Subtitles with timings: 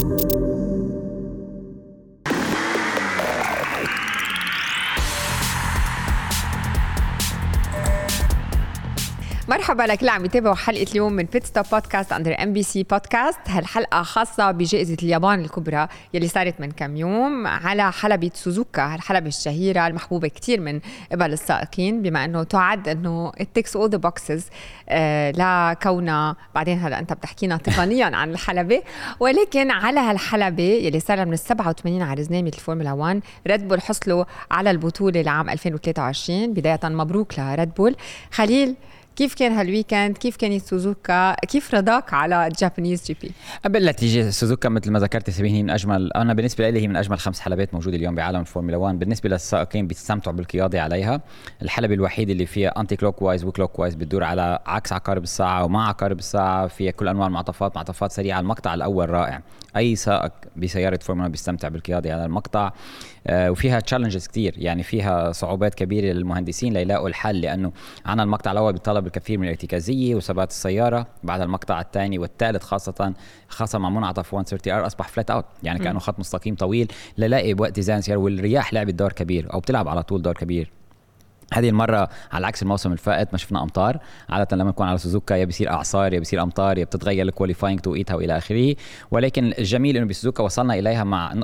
[0.00, 0.39] Thank you.
[9.60, 14.02] مرحبا لكل عم يتابعوا حلقة اليوم من بيتستوب بودكاست under ام بي سي بودكاست هالحلقة
[14.02, 20.28] خاصة بجائزة اليابان الكبرى يلي صارت من كم يوم على حلبة سوزوكا هالحلبة الشهيرة المحبوبة
[20.28, 20.80] كثير من
[21.12, 24.42] قبل السائقين بما إنه تعد إنه all the boxes
[24.88, 28.82] آه لكونها بعدين هلا أنت بتحكينا تقنيا عن الحلبة.
[29.20, 34.24] ولكن على هالحلبة يلي صار من ال 87 على رزنامه الفورمولا 1 ريد بول حصلوا
[34.50, 37.96] على البطولة لعام 2023 بداية مبروك لريد بول
[38.32, 38.76] خليل
[39.16, 43.32] كيف كان هال weekend؟ كيف كانت سوزوكا؟ كيف رضاك على ال Japanese GP
[43.64, 46.88] قبل لا تيجي سوزوكا مثل ما ذكرت سبين هي من أجمل أنا بالنسبة لي هي
[46.88, 51.20] من أجمل خمس حلبات موجودة اليوم بعالم الفورمولا 1 بالنسبة للسائقين بيستمتعوا بالقيادة عليها.
[51.62, 56.66] الحلبة الوحيدة اللي فيها anti-clockwise و clockwise بتدور على عكس عقارب الساعة ومع عقارب الساعة.
[56.66, 59.42] فيها كل أنواع المنعطفات منعطفات سريعة المقطع الأول رائع.
[59.76, 62.72] أي سائق بسيارة فورمولا بيستمتع بالقيادة على المقطع.
[63.28, 67.72] وفيها challenges كثير يعني فيها صعوبات كبيرة للمهندسين ليلاقوا الحل لأنه
[68.06, 73.14] عنا المقطع الأول بيتطلب الكثير من الارتكازيه وثبات السيارة بعد المقطع الثاني والثالث خاصة
[73.48, 78.00] خاصة مع منعطف 130R أصبح flat out يعني كأنه خط مستقيم طويل للاقي بوقت design
[78.00, 80.79] سيارة والرياح لعبت دور كبير أو بتلعب على طول دور كبير.
[81.52, 83.98] هذه المرة على عكس الموسم الفائت ما شفنا أمطار،
[84.28, 87.80] عادة لما نكون على سوزوكا يا بيصير أعصار يا بيصير أمطار يا بتتغير ال qualifying
[87.80, 88.76] توقيتها والى آخره،
[89.10, 91.34] ولكن الجميل إنه بسوزوكا وصلنا إليها مع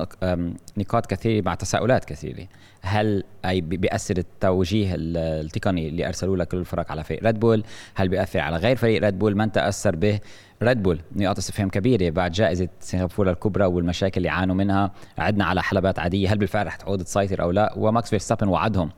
[0.77, 2.47] نقاط كثيرة مع تساؤلات كثيرة،
[2.81, 7.63] هل أي بيأثر التوجيه التقني اللي ارسلوه لكل الفرق على فريق ريد بول؟
[7.95, 10.19] هل بيأثر على غير فريق ريد بول؟ من تأثر به؟
[10.63, 14.91] ريد بول نقاط استفهام كبيره بعد جائزة سنغافورة الكبرى والمشاكل اللي عانوا منها.
[15.17, 16.33] عدنا على حلبات عادية.
[16.33, 18.89] هل بالفعل رح تعود تسيطر أو لا؟ وماكس فيرستابن وعدهم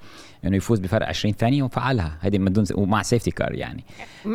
[0.46, 2.18] إنه يفوز بفرق 20 ثانية وفعلها.
[2.22, 3.84] هذه من دون ومع safety car يعني.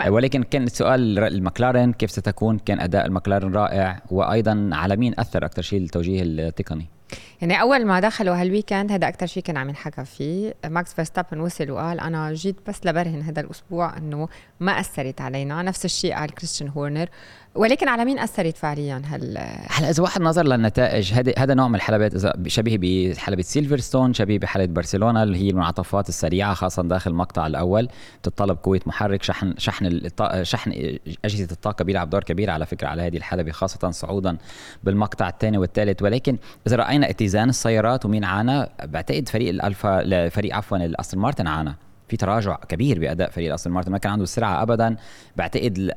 [0.06, 4.02] ولكن كان السؤال المكلارن كيف ستكون؟ كان أداء المكلارن رائع.
[4.10, 6.93] وأيضا على مين أثر أكثر شيء التوجيه التقني؟
[7.40, 10.54] يعني أول ما دخلوا هال weekend هذا أكثر شيء كان عم ينحكى فيه.
[10.64, 14.28] ماكس فيرستابن وصل وقال أنا جيت بس لبرهن هذا الأسبوع إنه
[14.60, 15.62] ما أثرت علينا.
[15.62, 17.08] نفس الشيء قال كريستيان هورنر.
[17.54, 19.38] ولكن على مين أثرت فعليا هل
[19.68, 22.78] هلا إذا واحد نظر للنتائج هذا هذا نوع من الحلبات إذا شبيه
[23.12, 27.88] بحلبة سيلفرستون شبيه بحلبة برشلونة اللي هي المنعطفات السريعة خاصة داخل المقطع الأول
[28.22, 30.00] تتطلب قوه محرك شحن شحن
[30.42, 34.36] شحن أجهزة الطاقة بيلعب دور كبير على فكرة على هذه الحلبة خاصة صعودا
[34.84, 36.02] بالمقطع الثاني والثالث.
[36.02, 41.76] ولكن إذا رأينا اتزان السيارات ومين عانى بعتقد فريق الألفا فريق عفوا الأستون مارتن عانى.
[42.08, 44.96] في تراجع كبير بأداء فريق الأستون مارتن ما كان عنده السرعة ابدا.
[45.36, 45.92] بعتقد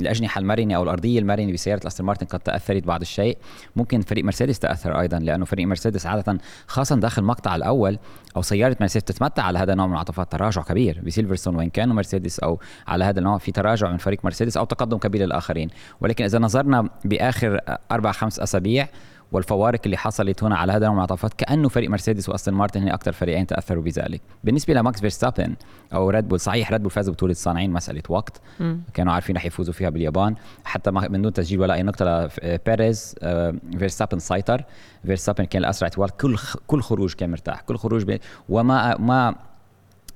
[0.00, 3.38] الأجنحة المرنه أو الأرضية المرنه بسيارة الأستون مارتن قد تأثرت بعض الشيء.
[3.76, 7.98] ممكن فريق مرسيدس تأثر أيضا لأنه فريق مرسيدس عادة خاصه داخل المقطع الأول
[8.36, 12.40] أو سيارة مرسيدس تتمتع على هذا النوع من العطفات تراجع كبير بسيلفرستون وين كانوا مرسيدس
[12.40, 15.68] أو على هذا النوع في تراجع من فريق مرسيدس أو تقدم كبير للآخرين.
[16.00, 17.60] ولكن إذا نظرنا بآخر
[17.92, 18.88] أربع خمس أسابيع
[19.34, 23.46] والفوارق اللي حصلت هنا على هذا المنعطفات كأنه فريق مرسيدس وأستون مارتن هن أكثر فريقين
[23.46, 24.20] تأثروا بذلك.
[24.44, 25.54] بالنسبة لماكس فيرستابن
[25.94, 28.40] أو ريد بول صحيح ريد بول فاز ببطوله الصانعين مسألة وقت.
[28.60, 28.76] م.
[28.94, 30.34] كانوا عارفين رح يفوزوا فيها باليابان.
[30.64, 34.64] حتى من دون تسجيل ولا أي نقطة لبيريز آه، فيرستابن سيطر.
[35.06, 37.60] فيرستابن كان الأسرع طوال كل كل خروج كان مرتاح.
[37.60, 38.18] كل خروج
[38.48, 39.34] وما ما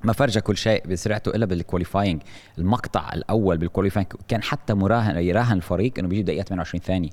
[0.04, 2.22] ما فرجى كل شيء بسرعته إلا بال qualifying
[2.58, 7.10] المقطع الأول بال qualifying كان حتى مراهن يراهن الفريق إنه بيجي دقيقة 28 ثانية.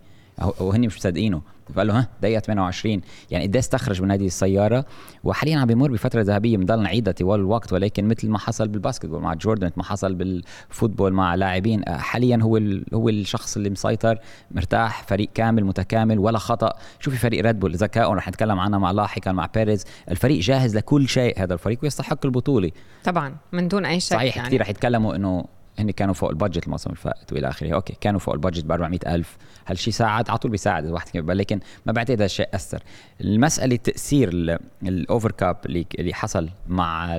[0.59, 1.41] وهن مش مصدقينه.
[1.73, 4.85] فقال له ها دقيقة 28 يعني قد استخرج من هذه السيارة
[5.23, 9.21] وحاليا عم بيمر بفترة ذهبية بنضل نعيدها طوال الوقت ولكن مثل ما حصل بال basketball
[9.21, 12.59] مع جوردن ما حصل بال football مع لاعبين آه، حاليا هو
[12.93, 14.19] هو الشخص اللي مسيطر
[14.51, 16.73] مرتاح فريق كامل متكامل ولا خطأ.
[16.99, 19.85] شوفي فريق ريد بول ذكاء رح نتكلم عنها مع لاحقا مع بيريز.
[20.11, 22.71] الفريق جاهز لكل شيء هذا الفريق ويستحق البطولة.
[23.03, 24.47] طبعا من دون أي شك صحيح يعني.
[24.47, 25.45] كثير رح يتكلموا إنه
[25.79, 27.73] هن كانوا فوق ال budget الموسم اللي فات والى آخره.
[27.73, 29.37] okay كانوا فوق ال budget ب 400000
[29.67, 32.83] هالشيء ساعد على طول بيساعد الواحد لكن ما بعتقد هذا الشيء أثر.
[33.21, 37.17] المسألة تأثير ال over cap اللي اللي حصل مع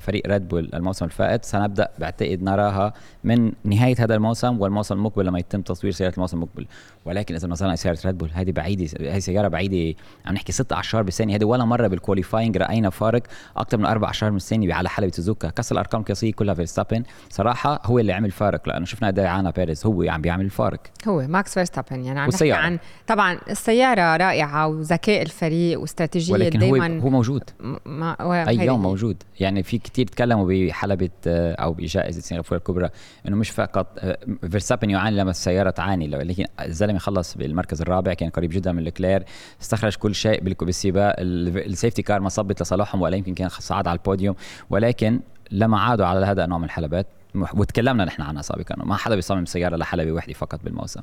[0.00, 2.92] فريق ريد بول الموسم الفائت سنبدأ بعتقد نراها
[3.24, 6.66] من نهاية هذا الموسم والموسم المقبل لما يتم تصوير سيارة الموسم المقبل.
[7.04, 11.02] ولكن إذا مثلا سيارة ريد بول هذه بعيدة هي سيارة بعيدة عم نحكي ست أعشار
[11.02, 11.36] بالثانية.
[11.36, 13.22] هذه ولا مرة بال qualifying رأينا فارق
[13.56, 15.48] أكثر من أربع أعشار من الثانية على حلبة سوزوكا.
[15.50, 20.02] كسر الأرقام القياسيه كلها فيرستابن صراحة هو اللي عمل فارق لأنه شفنا عانى بيريز هو
[20.02, 20.80] عم بيعمل الفارق.
[21.08, 26.98] هو ماكس فيرستابن يعني عم نحكي عن طبعا السيارة رائعة وذكاء الفريق واستراتيجية ولكن دايما
[26.98, 27.42] هو هو موجود
[27.86, 28.16] ما
[28.48, 29.22] أي يوم موجود.
[29.40, 32.90] يعني في كثير تكلموا بحلبة آه، أو بجائزة سنغافورة الكبرى
[33.28, 33.98] إنه مش فقط
[34.50, 39.24] فيرستابن يعاني لما السيارة تعاني لكن الزلمة خلص بالمركز الرابع كان قريب جدا من الكلير
[39.62, 43.98] استخرج كل شيء بالسباق ال safety car ما صبت لصالحهم ولا يمكن كان صعد على
[43.98, 44.34] البوديوم
[44.70, 45.20] ولكن
[45.50, 49.76] لما عادوا على هذا النوع من الحلبات وتكلمنا نحن عنها سابقا ما حدا بيصمم سيارة
[49.76, 51.02] لحلبة وحدة فقط بالموسم.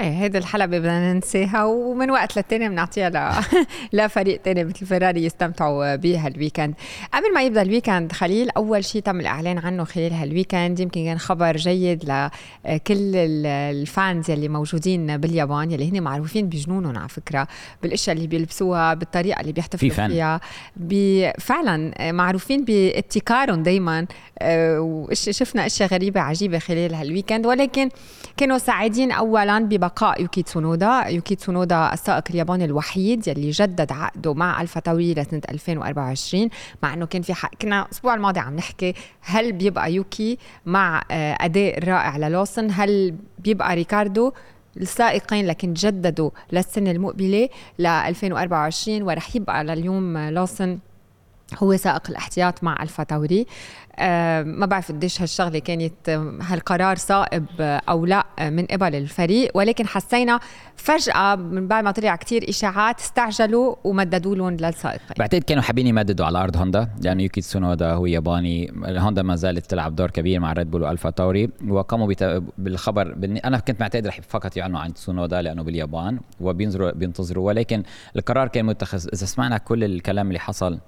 [0.00, 3.44] إيه هيدي الحلبة بدنا ننساها ومن وقت للتاني بنعطيها ل...
[3.96, 6.74] لفريق تاني مثل فيراري يستمتعوا بها ال weekend.
[7.14, 11.04] قبل ما يبدأ ال weekend خليل أول شيء تم الإعلان عنه خلال هال weekend يمكن
[11.04, 13.16] كان خبر جيد لكل
[13.46, 17.48] ال fans يلي موجودين باليابان يلي هن معروفين بجنونهم على فكرة
[17.82, 21.32] بالأشياء اللي بيلبسوها بالطريقة اللي بيحتفلوا في فيها.
[21.38, 24.06] فعلا معروفين بابتكارهم دائما
[24.38, 27.46] آه، وشفنا أشياء غريبة عجيبة خلال هال weekend.
[27.46, 27.88] ولكن
[28.36, 31.04] كانوا سعيدين اولا ببقاء يوكي تسونودا.
[31.08, 36.48] يوكي تسونودا السائق الياباني الوحيد يلي جدد عقده مع الفا لسنه 2024
[36.82, 37.54] مع إنه كان في حق.
[37.62, 43.74] كنا الأسبوع الماضي عم نحكي هل بيبقى يوكي مع آه، أداء رائع للوسن هل بيبقى
[43.74, 44.32] ريكاردو؟
[44.76, 47.48] السائقين لكن جددوا للسنه المقبلة
[47.78, 50.78] ل 2024 ورح يبقى لليوم لوسن
[51.58, 53.87] هو سائق الاحتياط مع الفا تاوري آه،
[54.42, 56.08] ما بعرف قديش هالشغلة كانت
[56.42, 60.40] هالقرار صائب أو لا من قبل الفريق ولكن حسينا
[60.76, 66.26] فجأة من بعد ما طلع كتير إشاعات استعجلوا ومددوا لهم للسائقين بعتقد كانوا حابين يمددوا
[66.26, 70.52] على أرض هوندا لأنه يوكي تسونودا هو ياباني هوندا ما زالت تلعب دور كبير مع
[70.52, 72.12] ريد بول وألفا تاوري وقاموا.
[72.58, 77.82] بالخبر أنا كنت معتقد رح فقط يعلنوا عن تسونودا لأنه باليابان وبينظروا بينتظروا ولكن
[78.16, 80.78] القرار كان متخذ إذا سمعنا كل الكلام اللي حصل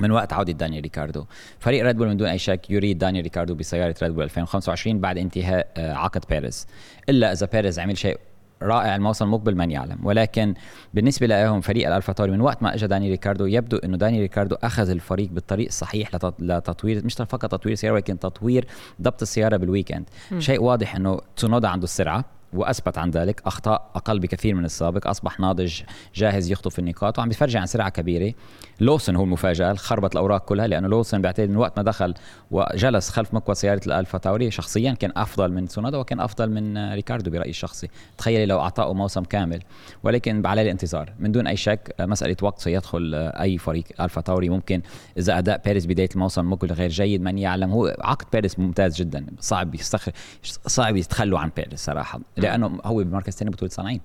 [0.00, 1.24] من وقت عودة داني ريكاردو.
[1.58, 5.18] فريق ريد بول من دون أي شك يريد داني ريكاردو بسيارة ريد بول 2025 بعد
[5.18, 6.66] انتهاء آه، عقد بيريز.
[7.08, 8.18] إلا إذا بيريز عمل شيء
[8.62, 10.06] رائع الموسم المقبل من يعلم.
[10.06, 10.54] ولكن
[10.94, 14.56] بالنسبة لهم فريق الألفا توري من وقت ما اجى داني ريكاردو يبدو إنه داني ريكاردو
[14.62, 18.66] أخذ الفريق بالطريق الصحيح لتطوير مش فقط تطوير السيارة ولكن تطوير
[19.02, 20.04] ضبط السيارة بال weekend
[20.38, 22.37] شيء واضح إنه تسونودا عنده السرعة.
[22.52, 25.06] وأثبت عن ذلك أخطاء أقل بكثير من السابق.
[25.06, 25.80] أصبح ناضج
[26.14, 28.34] جاهز يخطف النقاط وعم بيفرجي عن سرعه كبيرة.
[28.80, 32.14] لوسن هو المفاجأة خربط الأوراق كلها لأنه لوسن بعتقد من وقت ما دخل
[32.50, 37.30] وجلس خلف مقود سيارة الألفا تاوري شخصيا كان أفضل من تسونودا وكان أفضل من ريكاردو
[37.30, 37.88] برأيي الشخصي.
[38.18, 39.60] تخيلي لو أعطاه موسم كامل.
[40.02, 44.48] ولكن عليه الانتظار من دون أي شك مسألة وقت سيدخل أي فريق ألفا تاوري.
[44.48, 44.82] ممكن
[45.18, 49.26] إذا أداء بيريز بداية الموسم ممكن غير جيد من يعلم هو عقد بيريز ممتاز جدا.
[49.40, 50.08] صعب يستخ...
[50.66, 52.20] صعب يتخلوا عن بيريز صراحة.
[52.38, 54.00] لأنه هو بمركز ثاني بطولة صانعين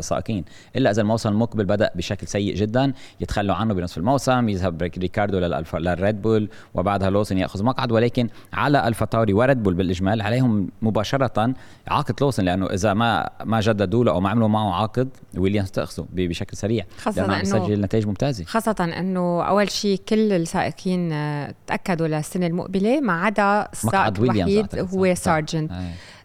[0.00, 0.44] سائقين
[0.76, 5.78] إلا إذا الموسم المقبل بدأ بشكل سيء جدا يتخلوا عنه بنصف الموسم يذهب ريكاردو للالفا
[5.78, 7.92] للريد بول وبعدها لوسن يأخذ مقعد.
[7.92, 11.54] ولكن على الفا تاوري وريد بول بالإجمال عليهم مباشرة
[11.88, 16.06] عقد لوسن لأنه إذا ما ما جددوا له أو ما عملوا معه عقد ويليامز تاخذوا
[16.12, 16.84] بشكل سريع.
[16.98, 18.44] خاصة إنه يسجل نتائج ممتازة.
[18.44, 25.14] خاصة إنه أول شيء كل السائقين آه، تأكدوا للسنة المقبلة ما عدا السائق الوحيد هو
[25.14, 25.72] سارجنت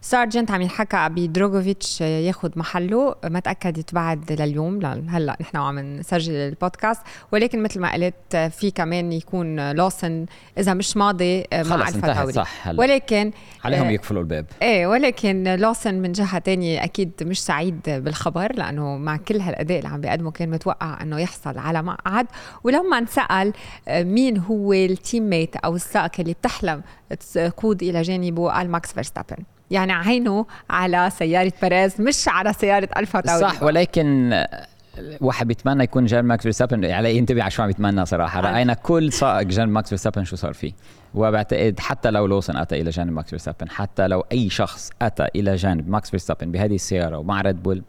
[0.02, 3.14] سارجنت عم ينحكى بدروغوفيتش ياخذ محله.
[3.24, 7.02] ما تأكدت بعد لليوم هلأ نحن عم نسجل البودكاست.
[7.32, 10.26] ولكن مثل ما قلت في كمان يكون لوسن
[10.58, 12.80] إذا مش ماضي مع ألفا صح هلأ.
[12.80, 13.30] ولكن
[13.64, 14.46] عليهم آه، يقفلوا الباب.
[14.62, 19.88] إيه ولكن لوسن من جهة تانية أكيد مش سعيد بالخبر لأنه مع كل هالأداء اللي
[19.88, 22.26] عم بيقدمه كان متوقع إنه يحصل على مقعد.
[22.64, 23.52] ولما انسأل
[23.88, 26.82] آه، مين هو ال teammate أو السائق اللي بتحلم
[27.34, 29.36] تقود إلى جانبه قال ماكس فيرستابن.
[29.70, 34.32] يعني عينه على سيارة بيريز مش على سيارة ألفا تاوري صح ولكن
[35.20, 36.84] واحد بيتمنى يكون جان ماكس فيرستابن.
[36.84, 38.40] عليه ينتبه على شو عم يتمنى صراحة.
[38.40, 40.72] رأينا كل سائق جان ماكس فيرستابن شو صار فيه.
[41.14, 45.56] وبعتقد حتى لو لوسن أتى إلى جانب ماكس فيرستابن حتى لو أي شخص أتى إلى
[45.56, 47.82] جانب ماكس فيرستابن بهذه السيارة ومع ريد بول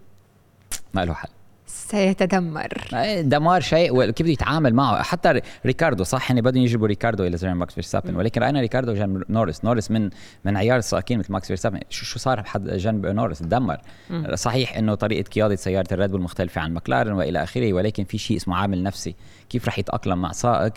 [0.94, 1.30] ما له حل.
[1.72, 2.74] سيتدمر.
[3.22, 5.04] دمار شيء وكيف بده يتعامل معه.
[5.04, 8.16] حتى ريكاردو صح يعني بدهم يجيبوا ريكاردو إلى زي ماكس فيرستابن.
[8.16, 10.10] ولكن رأينا ريكاردو جنب نورس نورس من
[10.46, 11.80] من عيار السائقين مثل ماكس فيرستابن.
[11.90, 13.78] شو شو صار بحد جنب نورس تدمر
[14.34, 18.38] صحيح إنه طريقة قيادة سيارة الريد بول مختلفة عن مكلارن وإلى آخره ولكن في شيء
[18.38, 19.16] اسمه عامل نفسي.
[19.50, 20.74] كيف رح يتأقلم مع سائق؟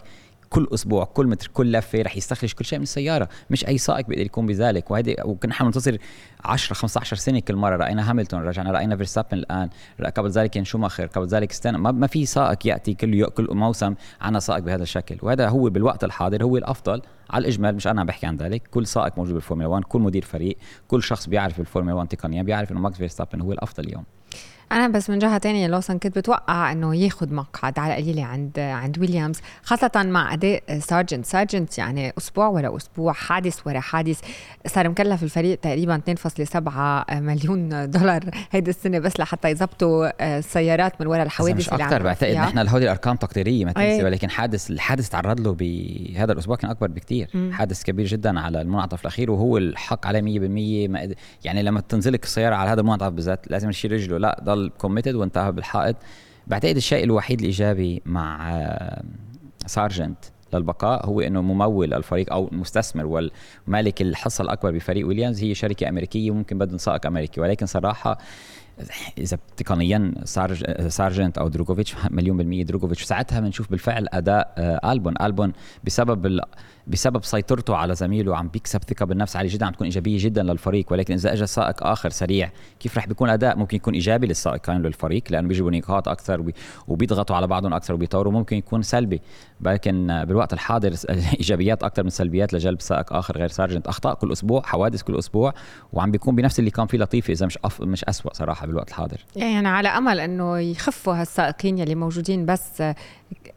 [0.54, 3.28] كل أسبوع كل متر كل لفة رح يستخرج كل شيء من السيارة.
[3.50, 4.90] مش أي سائق بيقدر يكون بذلك.
[4.90, 5.98] وهيدي وكنا نحن ننتظر
[6.44, 7.76] 10 15 سنة كل مرة.
[7.76, 9.68] رأينا هاملتون رجعنا رأينا فيرستابن الآن.
[10.16, 11.76] قبل ذلك كان شوماخر قبل ذلك سينا.
[11.76, 15.16] ما, في سائق يأتي كل كل موسم عنا سائق بهذا الشكل.
[15.22, 17.02] وهذا هو بالوقت الحاضر هو الأفضل.
[17.30, 18.62] على الإجمال مش أنا عم بحكي عن ذلك.
[18.70, 20.56] كل سائق موجود بالفورمولا 1 كل مدير فريق
[20.88, 24.04] كل شخص بيعرف الفورمولا 1 تقنيا بيعرف إنه ماكس فيرستابن هو الأفضل اليوم.
[24.72, 28.98] أنا بس من جهة تانية لوسن كنت بتوقع إنه ياخذ مقعد على قليلة عند عند
[28.98, 34.20] ويليامز خاصة مع أداء سارجنت سارجنت يعني أسبوع ورا أسبوع حادث ورا حادث.
[34.66, 36.00] صار مكلف الفريق تقريبا
[37.08, 42.34] 2.7 مليون دولار هيدي السنة بس لحتى يظبطوا السيارات من وراء الحوادث مش أكثر بعتقد
[42.34, 46.86] نحن هودي الأرقام تقديرية ما تنسي ولكن حادث الحادث تعرض له بهذا الأسبوع كان أكبر
[46.86, 52.54] بكثير حادث كبير جدا على المنعطف الأخير وهو الحق عليه 100% يعني لما تنزلك السيارة
[52.54, 54.18] على هذا المنعطف بالذات لازم يشيل رجله.
[54.18, 55.96] لا ضل committed وانتهى بالحائط.
[56.46, 58.54] بعتقد الشيء الوحيد الإيجابي مع
[59.66, 60.18] سارجنت
[60.54, 66.30] للبقاء هو إنه ممول الفريق أو المستثمر والمالك الحصة الأكبر بفريق ويليامز هي شركة أمريكية
[66.30, 67.40] وممكن بدهم سائق أمريكي.
[67.40, 68.18] ولكن صراحة
[69.18, 75.14] إذا تقنيا سارج سارجنت أو دروجوفيتش مليون بالمية دروجوفيتش ساعتها بنشوف بالفعل أداء آه، ألبون.
[75.22, 75.52] ألبون
[75.84, 76.40] بسبب
[76.86, 79.36] بسبب سيطرته على زميله عم بيكسب ثقة بالنفس.
[79.36, 82.50] عاليه جدا عم تكون إيجابية جدا للفريق ولكن إذا اجى سائق آخر سريع
[82.80, 86.52] كيف رح بيكون أداء؟ ممكن يكون إيجابي للسائقين للفريق لأنه بيجيبوا نقاط أكثر
[86.88, 89.20] وبيضغطوا على بعضهم أكثر وبيطوروا ممكن يكون سلبي.
[89.72, 90.94] لكن بالوقت الحاضر
[91.40, 93.86] إيجابيات أكثر من سلبيات لجلب سائق آخر غير سارجنت.
[93.86, 95.54] أخطاء كل أسبوع حوادث كل أسبوع
[95.92, 97.80] وعم بيكون بنفس اللي كان فيه لطيفه إذا مش أف...
[97.80, 99.24] مش اسوء صراحة بالوقت الحاضر.
[99.36, 102.82] يعني على أمل إنه يخفوا هالسائقين يلي موجودين بس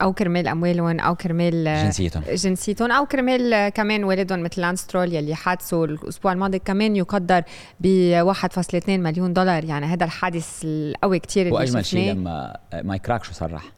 [0.01, 2.23] أو كرمال أموالهم أو كرمال جنسيتهم.
[2.33, 7.43] جنسيتهم أو كرمال كمان والدهم مثل لانسترول يلي حادثه الأسبوع الماضي كمان يقدر
[7.79, 9.63] ب 1.2 مليون دولار.
[9.63, 13.76] يعني هذا الحادث القوي كثير وأجمل شيء لما مايك كراك صرح.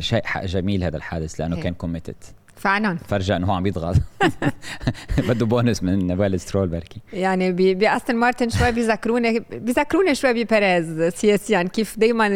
[0.00, 1.62] شيء جميل هذا الحادث لأنه هي.
[1.62, 2.14] كان committed
[2.56, 2.98] فعلا.
[3.08, 3.96] فرجع إنه هو عم يضغط.
[5.28, 11.56] بده بونس من بابا سترول بركي يعني بأستون مارتن شوي بيذكروني بيذكروني شوي ببيريز سياسيا.
[11.56, 12.26] يعني كيف دائما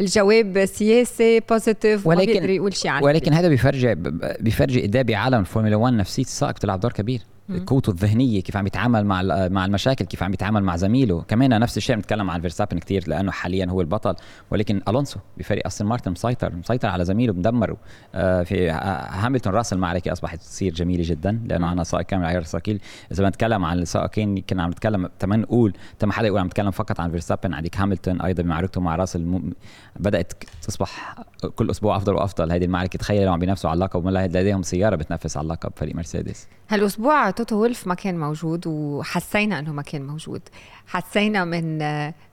[0.00, 3.04] الجواب سياسي positive ولكن يقول شيء عنه.
[3.04, 3.94] ولكن هذا بيفرجي
[4.40, 7.20] بيفرجي قد بعالم الفورمولا 1 نفسيه السائق بتلعب دور كبير.
[7.66, 11.22] قوته الذهنية كيف عم يتعامل مع مع المشاكل كيف عم يتعامل مع زميله.
[11.22, 14.14] كمان نفس الشيء بنتكلم عن فيرستابن كثير لأنه حاليا هو البطل.
[14.50, 17.76] ولكن ألونسو بفريق أستون مارتن مسيطر مسيطر على زميله مدمره.
[18.14, 18.70] آه في
[19.10, 22.80] هاملتون راسل المعركه أصبحت تصير جميلة جدا لأنه عندنا سائق كامل عيار ثقيل
[23.12, 27.00] إذا بنتكلم عن السائقين كنا عم نتكلم تمام نقول تم حدا يقول عم نتكلم فقط
[27.00, 29.52] عن فيرستابن عندك هاملتون أيضا بمعركته مع راسل الم...
[29.96, 31.14] بدأت تصبح
[31.46, 32.52] كل أسبوع أفضل وأفضل.
[32.52, 35.94] هذه المعركة تخيل لو عم بينافسوا على اللقب وما لديهم سيارة بتنافس على اللقب فريق
[35.96, 36.46] مرسيدس.
[36.68, 40.42] هالأسبوع توتو وولف ما كان موجود وحسينا إنه ما كان موجود.
[40.88, 41.82] حسينا من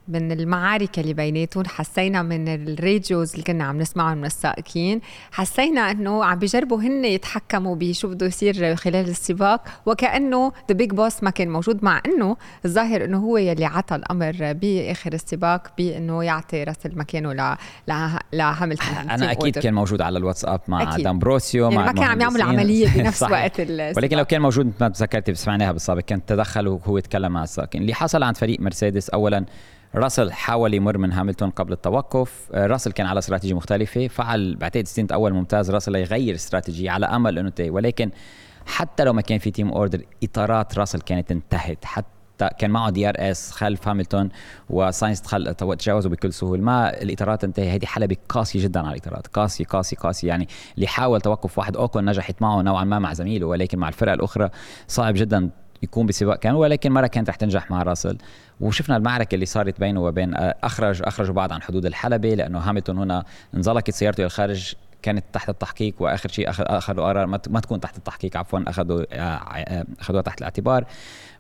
[0.08, 5.92] من المعارك اللي بيناتهم حسينا من ال radios اللي كنا عم نسمعهم من السائقين حسينا
[5.92, 11.30] إنه عم بيجربوا هن يتحكموا بشو بده يصير خلال السباق وكأنه the big boss ما
[11.30, 16.75] كان موجود مع إنه الظاهر إنه هو يلي عطى الأمر بآخر السباق بإنه يعطي راسل
[16.86, 17.56] مكانه ل
[18.34, 21.04] لهاملتون أنا أكيد كان موجود على الواتساب مع أكيد.
[21.04, 24.90] دامبروسيو يعني مع ما كان عم يعمل عملية بنفس وقت ولكن لو كان موجود ما
[24.90, 27.82] تذكرتي سمعناها بالسابق كان تدخل وهو يتكلم مع السائقين.
[27.82, 29.46] اللي حصل عند فريق مرسيدس اولا.
[29.96, 32.50] راسل حاول يمر من هاملتون قبل التوقف.
[32.54, 34.08] آه، راسل كان على استراتيجية مختلفة.
[34.08, 35.72] فعل بعتقد stint أول ممتاز.
[35.72, 38.12] راسل ليغير استراتيجية على أمل إنه تي ولكن
[38.66, 41.86] حتى لو ما كان في team order إطارات راسل كانت انتهت.
[41.86, 44.30] حتى كان معه DRS خلف هاملتون
[44.70, 46.62] وساينس تجاوزوا بكل سهولة.
[46.62, 49.28] ما الإطارات انتهى هذه حلبه قاسيه جدا على الإطارات.
[49.28, 50.28] قاسية قاسية قاسية.
[50.28, 53.48] يعني اللي حاول توقف واحد اوكون نجحت معه نوعا ما مع زميله.
[53.48, 54.50] ولكن مع الفرق الأخرى
[54.88, 55.50] صعب جدا
[55.86, 58.18] يكون بسباق كامل ولكن مرة كانت رح تنجح مع راسل.
[58.62, 62.98] وشفنا المعركة اللي صارت بينه وبين آه، أخرج أخرجوا بعض عن حدود الحلبة لأنه هاملتون
[62.98, 63.25] هنا
[63.56, 68.38] انزلقت سيارته إلى الخارج كانت تحت التحقيق وآخر شيء أخذوا قرار ما تكون تحت التحقيق
[68.38, 70.86] عفوا أخذوا آه، أخذوها تحت الاعتبار.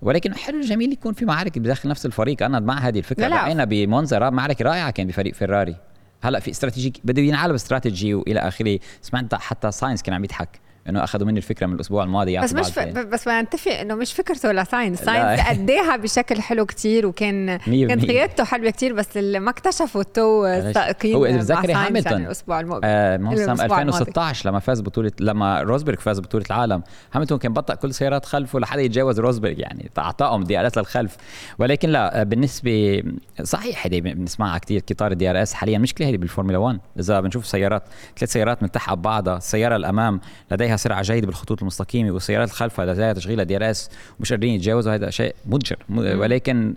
[0.01, 2.43] ولكن حلو جميل يكون في معارك بداخل نفس الفريق.
[2.43, 3.27] أنا مع هذه الفكرة.
[3.43, 5.75] رأينا بمونزا معركة رائعة كان بفريق فيراري.
[6.21, 8.79] هلأ في استراتيجي بده ينعلب استراتيجي وإلى آخره.
[9.01, 10.59] سمعت حتى ساينس كان عم يضحك.
[10.89, 12.79] إنه أخذوا مني الفكرة من الأسبوع الماضي بس مش ف...
[12.79, 18.69] بس نتفق إنه مش فكرته لساينس ساينس اداها بشكل حلو كتير وكان كانت قيادته حلوة
[18.69, 22.87] كتير بس اللي ما اكتشفوا تو السائقين هو إذا بتذكري هاملتون يعني الأسبوع الماضي.
[22.87, 26.83] آه 2016 لما فاز بطوله لما روزبرغ فاز بطولة العالم.
[27.13, 31.17] هاملتون كان بطأ كل سيارات خلفه لحد يتجاوز روزبرغ يعني أعطاهم DRS للخلف.
[31.59, 33.03] ولكن لا بالنسبة
[33.43, 35.77] صحيح هذه بنسمعها كثير قطار ال DRS حاليا.
[35.77, 37.83] مشكلة هذه بالفورمولا 1 إذا بنشوف سيارات
[38.17, 40.19] ثلاث سيارات ملتحقه ببعضها السيارة الأمام
[40.51, 43.89] لديها سرعة جيدة بالخطوط الخطوط المستقيمه والسيارات الخلف هذا تشغيل DRS
[44.19, 44.95] ومش قادرين يتجاوزوا.
[44.95, 46.75] هذا شيء مضجر ولكن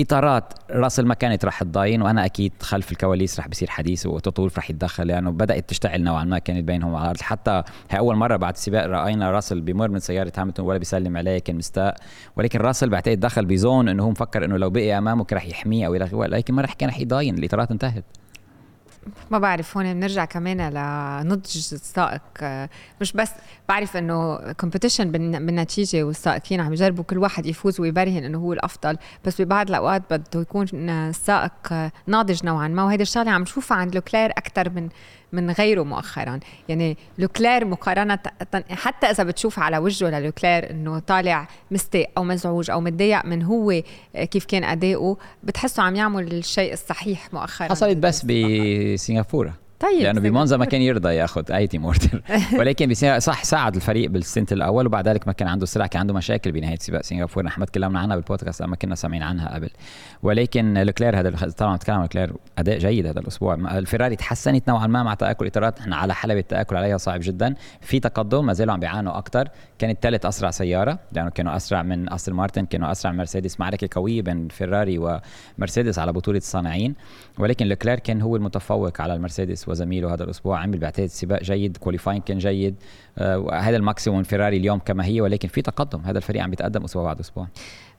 [0.00, 4.50] إطارات راسل ما كانت رح تضاين وأنا أكيد خلف الكواليس رح بصير حديث وتوتو وولف
[4.58, 6.94] رح يتدخل لأنه يعني بدأت تشتعل نوعا ما كانت بينهم.
[6.94, 10.78] على الأرض حتى هي أول مرة بعد السباق رأينا راسل بمر من سيارة هاملتون ولا
[10.78, 11.96] بيسلم عليه كان مستاء.
[12.36, 15.46] ولكن راسل بعتقد دخل ب zone إنه هو مفكر إنه لو بقي امامه كان رح
[15.46, 18.04] يحميه أو إلى ولكن ما رح كان رح يضاين الإطارات انتهت.
[19.30, 22.22] ما بعرف هون بنرجع كمان لنضج السائق.
[23.00, 23.30] مش بس
[23.68, 29.42] بعرف إنه competition بالنتيجة والسائقين عم يجربوا كل واحد يفوز ويبرهن إنه هو الأفضل بس
[29.42, 31.52] ببعض الأوقات بده يكون السائق
[32.06, 32.84] ناضج نوعا ما.
[32.84, 34.88] وهيدي الشغلة عم نشوفها عند لوكلير أكثر من
[35.36, 36.40] من غيره مؤخرا.
[36.68, 38.18] يعني لوكلير مقارنة
[38.70, 43.82] حتى إذا بتشوف على وجهه للوكلير إنه طالع مستاء أو مزعوج أو متضايق من هو
[44.30, 47.68] كيف كان أداؤه بتحسه عم يعمل الشيء الصحيح مؤخرا.
[47.68, 49.65] حصلت بس بسنغافورة.
[49.80, 52.22] طيب لأنه بمونزا ما كان يرضى ياخذ أي team order
[52.58, 56.14] ولكن صح ساعد الفريق بال stint الأول وبعد ذلك ما كان عنده سرعه كان عنده
[56.14, 57.44] مشاكل بنهاية سباق سنغافورة.
[57.44, 59.70] نحن تكلمنا عنها بالبودكاست لما كنا سامعين عنها قبل.
[60.22, 63.54] ولكن لوكلير هذا طبعا تكلم عن لوكلير أداء جيد هذا الأسبوع.
[63.54, 65.80] الفيراري تحسنت نوعا ما مع تآكل إطارات.
[65.80, 67.54] نحن على حلبة التاكل عليها صعب جدا.
[67.80, 72.12] في تقدم ما زالوا عم بيعانوا أكثر كانت ثالث أسرع سيارة لأنه كانوا أسرع من
[72.12, 73.60] أستون مارتن كانوا أسرع من مرسيدس.
[73.60, 75.20] معركة قوية بين فيراري
[75.58, 76.94] ومرسيدس على بطولة الصانعين.
[77.38, 82.20] ولكن لوكلير كان هو المتفوق على المرسيدس وزميله هذا الأسبوع عمل بعتقد سباق جيد qualifying
[82.20, 82.74] كان جيد.
[83.18, 86.00] آه هذا ال maximum فيراري اليوم كما هي ولكن في تقدم.
[86.00, 87.46] هذا الفريق عم بيتقدم أسبوع بعد أسبوع.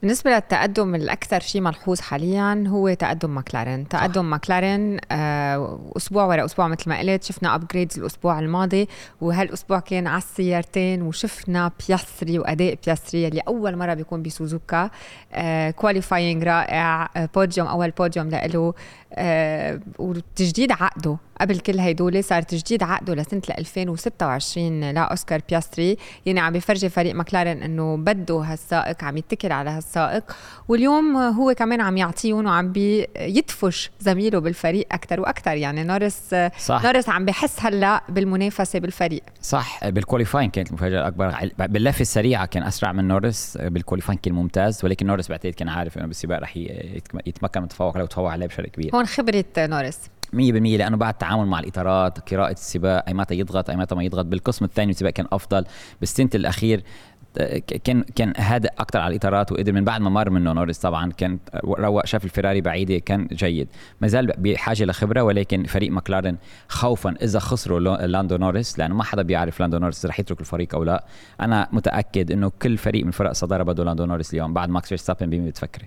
[0.01, 3.87] بالنسبة للتقدم الأكثر شيء ملحوظ حاليا هو تقدم ماكلارين.
[3.87, 4.27] تقدم صح.
[4.27, 8.87] ماكلارين آه أسبوع ورا أسبوع مثل ما قلت شفنا upgrades الأسبوع الماضي
[9.21, 14.89] وهالأسبوع كان على السيارتين وشفنا بياستري وأداء بياستري اللي أول مرة بيكون بسوزوكا.
[15.75, 18.73] qualifying رائع آه بوديوم أول بوديوم لإله.
[19.13, 21.17] آه وتجديد عقده.
[21.41, 27.63] قبل كل هيدول صار تجديد عقده لسنة 2026 لأوسكار بياستري يعني عم بيفرجي فريق ماكلارين
[27.63, 30.23] إنه بده هالسائق عم يتكل على هالسائق.
[30.67, 36.83] واليوم هو كمان عم يعطيهم وعم بيدفش زميله بالفريق أكثر وأكثر يعني نورس صح.
[36.83, 39.23] نورس عم بحس هلأ بالمنافسة بالفريق.
[39.41, 39.87] صح.
[39.87, 41.49] بال qualifying كانت المفاجأة الأكبر.
[41.67, 43.57] باللفة السريعة كان أسرع من نورس.
[43.61, 44.85] بال qualifying كان ممتاز.
[44.85, 46.57] ولكن نورس بعتقد كان عارف إنه بالسباق رح
[47.25, 48.95] يتمكن من التفوق عليه وتفوق عليه بشكل كبير.
[48.95, 49.99] هون خبرة نورس.
[50.33, 50.35] 100%
[50.77, 54.65] لأنه بعد التعامل مع الإطارات قراءة السباق أي متى يضغط أي متى ما يضغط بالقسم
[54.65, 55.65] الثاني السباق كان أفضل.
[55.99, 56.83] بال stint الأخير
[57.83, 61.39] كان كان هادئ أكثر على الإطارات وقدر من بعد ما مر منه نورس طبعا كان
[61.65, 63.67] روق شاف الفيراري بعيدة كان جيد.
[64.01, 69.21] ما زال بحاجة لخبرة ولكن فريق ماكلارن خوفا إذا خسروا لاندو نورس لأنه ما حدا
[69.21, 71.05] بيعرف لاندو نورس رح يترك الفريق أو لا.
[71.41, 75.29] أنا متأكد إنه كل فريق من فرق الصداره بده لاندو نورس اليوم بعد ماكس فيرستابن
[75.29, 75.85] بمين بتفكري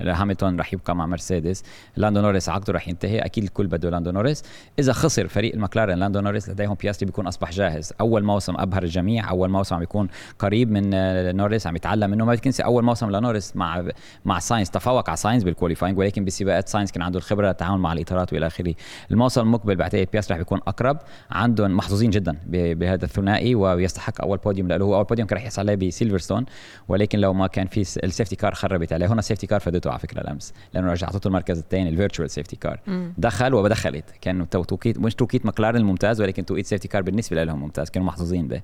[0.00, 1.62] هاملتون رح يبقى مع مرسيدس
[1.96, 4.42] لاندو نورس عقده رح ينتهي أكيد الكل بده لاندو نورس
[4.78, 7.92] إذا خسر فريق المكلارن لاندو نورس لديهم بياستري بيكون أصبح جاهز.
[8.00, 10.91] أول موسم أبهر الجميع أول موسم عم بيكون قريب من
[11.36, 13.84] نوريس عم يتعلم منه ما تنسى أول موسم لنوريس مع
[14.24, 17.92] مع ساينس تفوق على ساينس بال qualifying ولكن بسباقات ساينس كان عنده الخبرة التعامل مع
[17.92, 18.74] الإطارات وإلى آخره.
[19.10, 20.98] الموسم المقبل بعتقد بياستري رح بيكون أقرب.
[21.30, 24.76] عندهم محظوظين جدا بهذا الثنائي ويستحق أول بوديوم له.
[24.76, 26.44] هو أول بوديوم كان رح يحصل عليه بسيلفرستون
[26.88, 29.06] ولكن لو ما كان في ال safety car خربت عليه.
[29.06, 32.30] هنا ال safety car فادته على فكرة الامس لأنه رجع اعطته المركز الثاني ال virtual
[32.30, 32.80] safety car
[33.18, 34.04] دخل وبدخلت.
[34.20, 37.90] كان توقيت مش توقيت ماكلارن الممتاز ولكن توقيت سيفتي كار بالنسبة لهم ممتاز.
[37.90, 38.62] كانوا محظوظين به.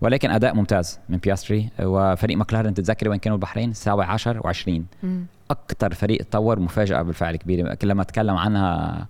[0.00, 4.70] ولكن أداء ممتاز من بياستري وفريق ماكلارن تتذكري وين كانوا البحرين؟ الساعة 10 و20
[5.50, 9.06] أكثر فريق تطور مفاجأة بالفعل كبيره كل ما تكلم عنها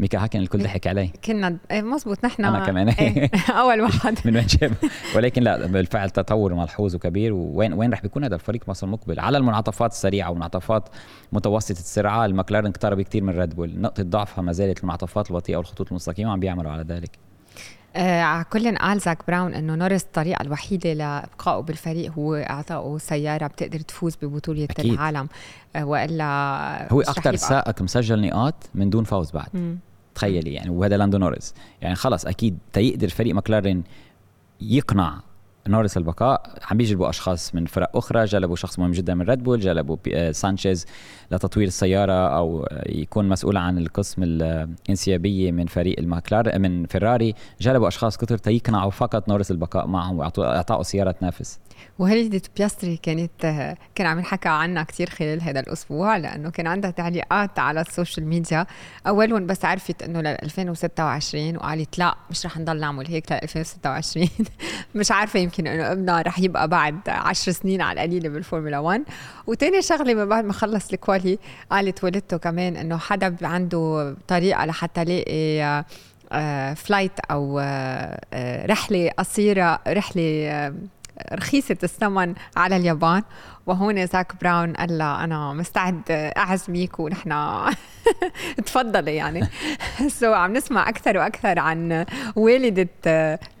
[0.00, 1.10] ميكا هاكن الكل ضحك علي.
[1.24, 2.88] كنا إيه، مزبوط نحن أنا كمان.
[2.88, 4.18] إيه أول واحد.
[4.24, 4.72] من وين جاب
[5.16, 7.32] ولكن لا بالفعل تطور ملحوظ وكبير.
[7.32, 9.20] وين وين رح بيكون هذا الفريق؟ مصر المقبل.
[9.20, 10.88] على المنعطفات السريعة والمنعطفات
[11.32, 13.80] متوسطة السرعه المكلارن اقترب كثير من ريد بول.
[13.80, 17.29] نقطة ضعفها ما زالت المنعطفات البطيئة والخطوط المستقيمة عم بيعملوا على ذلك.
[17.96, 23.80] على كل قال زاك براون إنه نورس الطريقة الوحيدة لإبقائه بالفريق هو أعطائه سيارة بتقدر
[23.80, 24.92] تفوز ببطولة أكيد.
[24.92, 25.28] العالم
[25.76, 29.78] آه وإلا هو أكثر سائق مسجل نقاط من دون فوز بعد مم.
[30.14, 33.84] تخيلي يعني وهذا لاندو نورس يعني خلص أكيد تيقدر فريق ماكلارين
[34.60, 35.20] يقنع
[35.68, 36.42] نورس البقاء.
[36.70, 40.32] عم بيجلبوا أشخاص من فرق أخرى جلبوا شخص مهم جدا من ريد بول جلبوا آه،
[40.32, 40.86] سانشيز
[41.30, 47.34] لتطوير السيارة أو يكون مسؤول عن القسم الانسيابية من فريق الماكلارن من فيراري.
[47.60, 51.58] جلبوا أشخاص كثر تيقنعوا فقط نورس البقاء معهم واعطوا سيارة تنافس.
[51.98, 53.30] وهيدي بياستري كانت
[53.94, 58.26] كان عم ينحكى عنها كثير خلال هذا الأسبوع؟ لأنه كان عندها تعليقات على ال social
[58.26, 58.66] media.
[59.06, 64.28] أولهم بس عرفت إنه لل 2026 وقالت لا مش رح نضل نعمل هيك لل 2026
[64.94, 69.02] مش عارفة يمكن إنه ابنها رح يبقى بعد 10 سنين على القليله بالفورمولا 1
[69.46, 71.38] وتاني شغلة من بعد ما خلص ال quali
[71.70, 75.84] قالت والدته كمان إنه حدا عنده طريقة لحتى لاقي
[76.74, 80.72] flight آه، أو آه، آه، رحلة قصيرة رحلة
[81.32, 83.22] رخيصة الثمن على اليابان.
[83.70, 87.32] وهون زاك براون قال لها أنا مستعد أعزميك ونحن
[88.66, 89.48] تفضلي يعني.
[90.20, 92.06] so عم نسمع أكثر وأكثر عن
[92.36, 92.88] والدة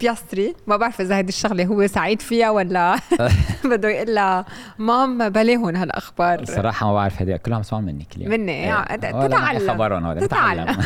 [0.00, 0.54] بياستري.
[0.66, 2.96] ما بعرف إذا هذه الشغلة هو سعيد فيها ولا
[3.70, 4.44] بده يقول لها
[4.78, 6.40] mom بلاهم هالأخبار.
[6.40, 8.96] الصراحة ما بعرف هذه كلها مسموع منك اليوم مني؟ إيه.
[8.96, 9.72] تتعلم.
[9.72, 10.76] خبرهم تتعلم.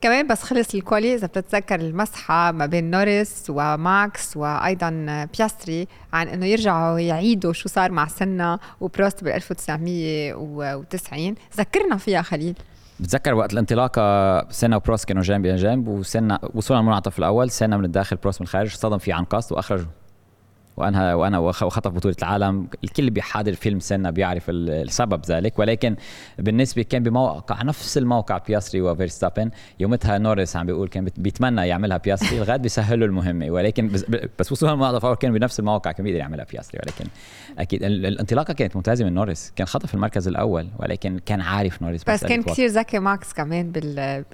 [0.00, 4.90] كمان بس خلص ال quali إذا بتتذكر المسحة ما بين نورس وماكس وأيضا
[5.38, 12.54] بياستري عن إنه يرجعوا يعيدوا شو صار مع سينا وبروست بال 1990 ذكرنا فيها خليل.
[13.00, 18.16] بتذكر وقت الانطلاقة سنة وبروست كانوا جنب جنب وسنة وصلنا المنعطف الأول سنة من الداخل
[18.16, 19.86] بروست من الخارج صدم فيه عن قصد واخرجه
[20.76, 22.68] وأنا وأنا وخطف بطولة العالم.
[22.84, 25.58] الكل بيحاضر فيلم سنة بيعرف السبب ذلك.
[25.58, 25.96] ولكن
[26.38, 29.50] بالنسبة كان بموقع نفس الموقع بياسري وفيرستابن.
[29.80, 33.50] يومتها نورس عم بيقول كان بيتمنى يعملها بياسري لغاية بيسهلوا المهمة.
[33.50, 34.04] ولكن بس,
[34.38, 37.04] بس وصولا الموضوع فور كان بنفس الموقع كان بيقدر يعملها بياسري ولكن
[37.58, 42.24] أكيد الانطلاقة كانت ممتازة من نورس كان خطف المركز الأول ولكن كان عارف نورس بس,
[42.24, 44.24] كان كثير ذكي ماكس كمان بال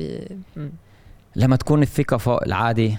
[1.37, 2.97] لما تكون الثقة فوق العادي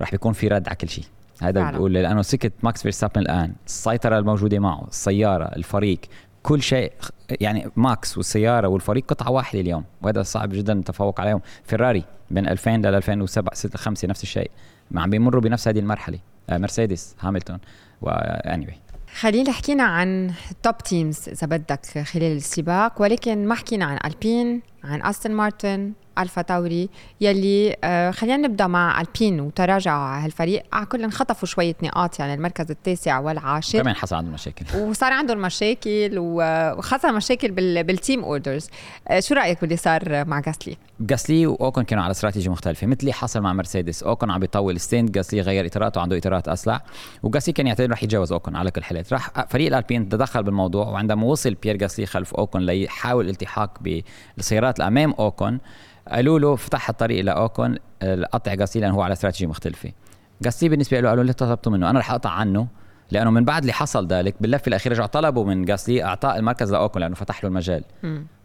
[0.00, 1.04] رح بيكون في رد على كل شيء.
[1.42, 6.00] هذا بقول لأنه سكت ماكس فيرستابن الآن السيطرة الموجودة معه السيارة الفريق
[6.42, 6.92] كل شيء
[7.40, 11.40] يعني ماكس والسيارة والفريق قطعة واحدة اليوم وهذا صعب جدا التفوق عليهم.
[11.64, 14.50] فيراري بين 2000 ل 2007 6 5 نفس الشيء
[14.90, 16.18] ما عم بيمروا بنفس هذه المرحلة.
[16.50, 17.58] آه، مرسيدس هاملتون
[18.00, 18.78] واني
[19.20, 24.62] خلينا حكينا عن top teams إذا بدك خلال السباق ولكن ما حكينا عن ألبين.
[24.88, 26.88] عن استون مارتن الفا تاوري
[27.20, 30.62] يلي آه خلينا نبدأ مع البين وتراجع هالفريق.
[30.72, 33.82] على كل انخطفوا شوية نقاط يعني المركز التاسع والعاشر.
[33.82, 34.64] كمان حصل عندهم مشاكل.
[34.88, 37.84] وصار عندهم مشاكل وخاصه مشاكل بال...
[37.84, 38.70] بال team orders
[39.08, 43.12] آه شو رأيك باللي صار مع جاسلي جاسلي وأوكن كانوا على استراتيجي مختلفة مثل اللي
[43.12, 46.82] حصل مع مرسيدس أوكن عم بيطول stint جاسلي غير اطاراته عنده إطارات اسرع
[47.22, 51.24] وجاسلي كان يعتبر رح يتجاوز أوكن على كل الحالات راح فريق الألبين تدخل بالموضوع وعندما
[51.24, 53.78] وصل بيير جاسلي خلف أوكن ليحاول الالتحاق
[54.36, 55.58] بالسيارات الامام اوكن
[56.08, 57.76] قالوا له فتح الطريق لأوكون
[58.32, 59.92] قطع جاسي لأنه هو على استراتيجي مختلفة.
[60.42, 61.90] جاسي بالنسبة له قالوا ليه طلبتوا منه.
[61.90, 62.66] أنا رح أقطع عنه
[63.10, 67.02] لأنه من بعد اللي حصل ذلك باللفة الأخيرة رجعوا طلبوا من جاسلي أعطاء المركز لأوكون
[67.02, 67.84] لأنه فتح له المجال.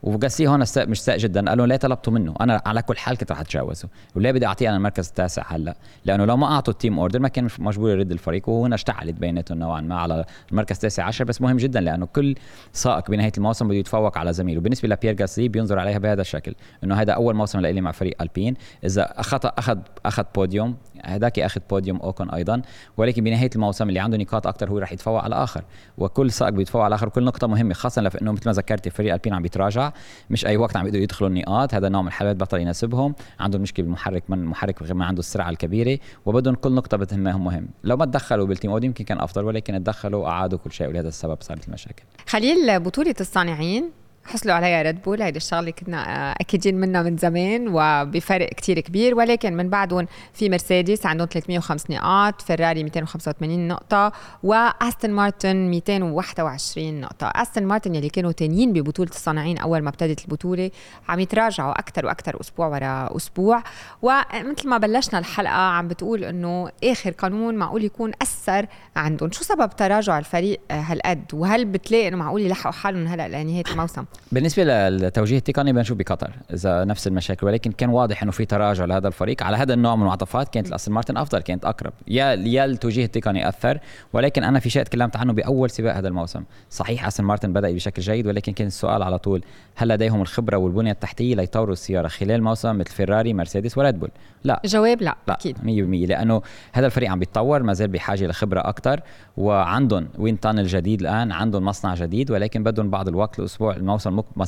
[0.03, 1.49] وجاسي هون مش ساء جدا.
[1.49, 3.89] قال له ليه طلبتوا منه؟ أنا على كل حال كنت رح أتجاوزه.
[4.15, 7.27] وليه بدي أعطيه أنا المركز التاسع هلأ؟ لأنه لو ما أعطوا ال team order ما
[7.27, 11.25] كان مجبور يرد الفريق وهنا اشتعلت بيناتهم نوعا ما على المركز التاسع عشر.
[11.25, 12.35] بس مهم جدا لأنه كل
[12.73, 14.61] سائق بنهاية الموسم بده يتفوق على زميله.
[14.61, 18.55] بالنسبة لبيير جاسلي بينظر عليها بهذا الشكل إنه هذا أول موسم لي مع فريق ألبين.
[18.83, 22.61] إذا اخذ اخذ أخذ بوديوم هذاك أخذ بوديوم أوكن أيضا.
[22.97, 25.63] ولكن بنهاية الموسم اللي عنده نقاط أكثر هو رح يتفوق على الآخر.
[25.97, 27.07] وكل سائق بيتفوق على الآخر.
[27.07, 29.92] وكل نقطة مهمة خاصه لأنه مثل ما ذكرتي فريق ألبين عم بيتراجع.
[30.29, 33.15] مش أي وقت عم يقدروا يدخلوا النقاط هذا نوع من الحالات بطل يناسبهم.
[33.39, 37.97] عندهم مشكلة بالمحرك من المحرك ما عنده السرعة الكبيرة وبدهم كل نقطة بتهمهم مهم لو
[37.97, 41.37] ما تدخلوا بال team order يمكن كان أفضل ولكن تدخلوا اعادوا كل شيء ولهذا السبب
[41.41, 42.03] صارت المشاكل.
[42.27, 47.67] خليل بطولة الصانعين حصلوا عليها ريد بول هيدي الشغلة كنا آه، أكيدين منها من زمان
[47.67, 49.15] وبفرق كتير كبير.
[49.15, 54.11] ولكن من بعدهم في مرسيدس عندهم 305 نقاط فيراري 285 نقطة
[54.43, 57.27] وأستون مارتن 221 نقطة.
[57.27, 60.71] أستون مارتن يلي كانوا تانيين ببطولة الصانعين أول ما ابتدت البطولة
[61.09, 63.63] عم يتراجعوا أكثر وأكثر أسبوع ورا أسبوع.
[64.01, 69.31] ومثل ما بلشنا الحلقة عم بتقول إنه آخر قانون معقول يكون أثر عندهم.
[69.31, 74.63] شو سبب تراجع الفريق هالقد؟ وهل بتلاقي إنه معقول يلحقوا حالهم هلأ لنهاية الموسم؟ بالنسبة
[74.63, 79.43] للتوجيه التقني بنشوف بقطر إذا نفس المشاكل ولكن كان واضح إنه في تراجع لهذا الفريق
[79.43, 80.49] على هذا النوع من المعطفات.
[80.49, 81.93] كانت الاستون مارتن أفضل كانت أقرب.
[82.07, 83.79] يا يا التوجيه التقني أثر
[84.13, 86.43] ولكن أنا في شيء تكلمت عنه بأول سباق هذا الموسم.
[86.69, 89.43] صحيح استون مارتن بدأ بشكل جيد ولكن كان السؤال على طول
[89.75, 94.09] هل لديهم الخبرة والبنية التحتية ليطوروا السيارة خلال موسم مثل فيراري مرسيدس وريد بول؟
[94.43, 94.61] لا.
[94.65, 95.57] جواب لا, لا أكيد.
[95.57, 96.41] 100% لأنه
[96.73, 99.01] هذا الفريق عم بيتطور ما زال بحاجة لخبرة أكثر
[99.37, 104.02] وعندهم wind tunnel جديد الآن عندهم مصنع جديد ولكن بدهم بعض الوقت الأسبوع الموسم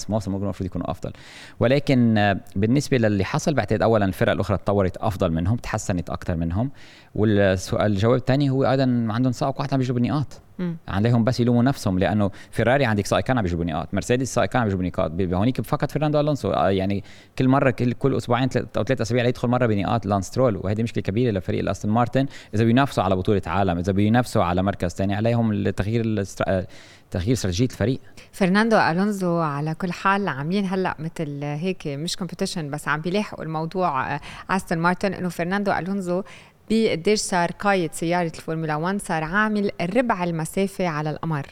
[0.09, 1.11] موسم ممكن المفروض يكونوا أفضل.
[1.59, 6.71] ولكن آه، بالنسبة للي حصل بعتقد اولا الفرق الأخرى تطورت أفضل منهم تحسنت أكثر منهم.
[7.15, 10.41] والسؤال الجواب الثاني هو أيضا عندهم سائق واحد عم بيجيبوا نقاط
[10.87, 14.85] عليهم بس يلوموا نفسهم لأنه فيراري عندك سائقين عم بيجيبوا نقاط مرسيدس سائقين عم بيجيبوا
[14.85, 16.51] نقاط هونيك فقط فرناندو ألونسو.
[16.51, 17.03] آه، يعني
[17.37, 21.03] كل مرة كل كل أسبوعين أو ثلاث أسابيع يدخل مرة بنقاط لانس سترول وهذه مشكلة
[21.03, 22.25] كبيرة لفريق الأستون مارتن.
[22.53, 26.03] إذا بينافسوا على بطولة عالم إذا بينافسوا على مركز ثاني عليهم التغيير
[27.15, 27.99] تغيير استراتيجية الفريق.
[28.31, 34.19] فرناندو ألونزو على كل حال عاملين هلا مثل هيك مش competition بس عم بيلاحقوا الموضوع
[34.49, 36.23] استون مارتن إنه فرناندو ألونزو
[36.69, 41.47] بقديش صار قايد سيارة الفورمولا 1 صار عامل ربع المسافة على القمر.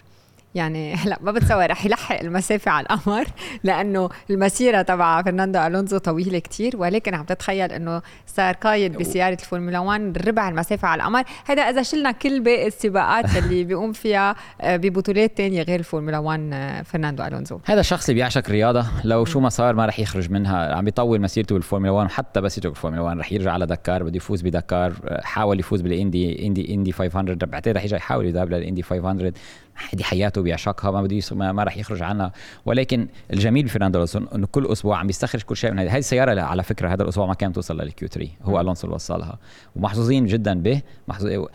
[0.55, 3.25] يعني هلا ما بتصور رح يلحق المسافة على القمر
[3.63, 9.79] لأنه المسيرة تبع فرناندو ألونزو طويلة كتير ولكن عم تتخيل إنه صار قايد بسيارة الفورمولا
[9.79, 11.23] 1 ربع المسافة على القمر.
[11.45, 16.49] هذا إذا شلنا كل باقي السباقات اللي بيقوم فيها آه، ببطولات تانية غير الفورمولا 1
[16.53, 17.59] آه، فرناندو ألونزو.
[17.65, 20.75] هذا الشخص اللي بيعشق الرياضة لو شو ما صار ما رح يخرج منها.
[20.75, 24.17] عم بيطول مسيرته بالفورمولا 1 حتى بس يترك الفورمولا 1 رح يرجع على دكار بده
[24.17, 29.33] يفوز بدكار حاول يفوز بالإندي إندي إندي 500 بعتقد رح يرجع يحاول يذهب للإندي 500
[29.75, 32.31] هذه حياته بيعشقها ما بده ما, راح يخرج عنها
[32.65, 35.97] ولكن الجميل بفرناندو الونسو انه كل أسبوع عم بيستخرج كل شيء من هذه.
[35.97, 39.38] السيارة على فكرة هذا الأسبوع ما كانت توصل لل Q 3 هو ألونسو اللي وصلها.
[39.75, 40.81] ومحظوظين جدا به.
[41.07, 41.47] محظوظ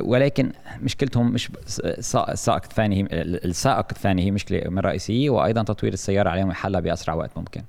[0.00, 1.50] ولكن مشكلتهم مش
[1.84, 3.08] السائق الثاني
[3.44, 7.62] السائق الثاني هي مشكلة من رئيسية وأيضا تطوير السيارة عليهم يحلها بأسرع وقت ممكن.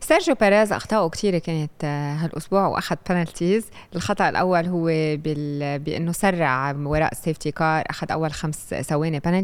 [0.00, 4.84] سيرجيو بيريز اخطائه كثيره كانت آه، هالأسبوع وأخذ penalties الخطأ الأول هو
[5.16, 5.78] بال...
[5.78, 9.37] بأنه سرع وراء ال safety car أخذ أول خمس ثواني بنالتي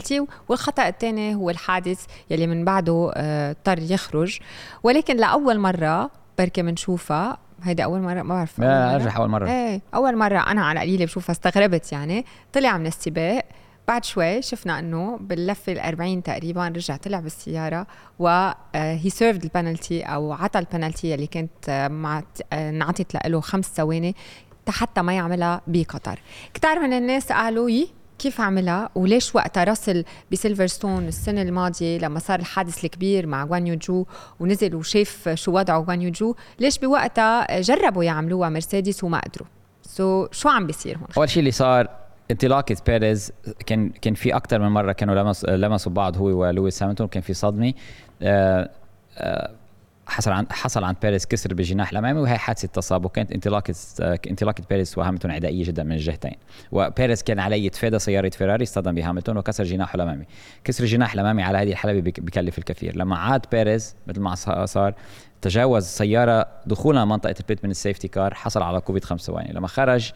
[0.48, 4.38] والخطأ الثاني هو الحادث يلي من بعده آه، اضطر يخرج.
[4.82, 9.48] ولكن لأول مرة بركي بنشوفها هيدي أول مرة؟ ما بعرف ارجع أول مرة.
[9.48, 12.24] إيه أول مرة أنا على قليلة بشوفها استغربت يعني.
[12.52, 13.44] طلع من السباق.
[13.88, 17.86] بعد شوي شفنا إنه باللفة ال 40 تقريبا رجع طلع بالسيارة
[18.18, 23.40] و هي served ال penalty أو عطى البنالتي اللي كانت آه، مع آه، انعطت له
[23.40, 24.16] خمس ثواني
[24.68, 26.20] حتى ما يعملها بقطر.
[26.54, 32.40] كتار من الناس قالوا يي كيف عملها وليش وقتها راسل بسيلفرستون السنة الماضية لما صار
[32.40, 34.06] الحادث الكبير مع غوانيو جو
[34.40, 39.46] ونزل وشاف شو وضعه غوانيو جو ليش بوقتها جربوا يعملوها مرسيدس وما قدروا؟
[39.82, 41.88] so, شو عم بيصير هون؟ أول شيء اللي صار
[42.30, 43.32] انطلاقه بيريز
[43.66, 47.34] كان كان في أكثر من مرة كانوا لمس لمسوا بعض هو ولويس هاميلتون كان في
[47.34, 47.72] صدمة.
[48.22, 48.70] آه
[49.18, 49.50] آه
[50.06, 53.74] حصل عن حصل عن بيريز كسر بالجناح الأمامي وهي حادثة تصادم وكانت انطلاقة
[54.30, 56.34] انطلاقة بيريز وهاملتون عدائية جدا من الجهتين.
[56.72, 60.24] وبيريز كان عليه يتفادى سيارة فيراري اصطدم بهاملتون وكسر جناحه الأمامي.
[60.64, 62.96] كسر الجناح الأمامي على هذه الحلبة بكلف الكثير.
[62.96, 64.34] لما عاد بيريز مثل ما
[64.66, 64.94] صار
[65.44, 69.52] تجاوز سيارة دخولا منطقة ال pit من ال safety car حصل على عقوبه خمس ثواني
[69.52, 70.12] لما خرج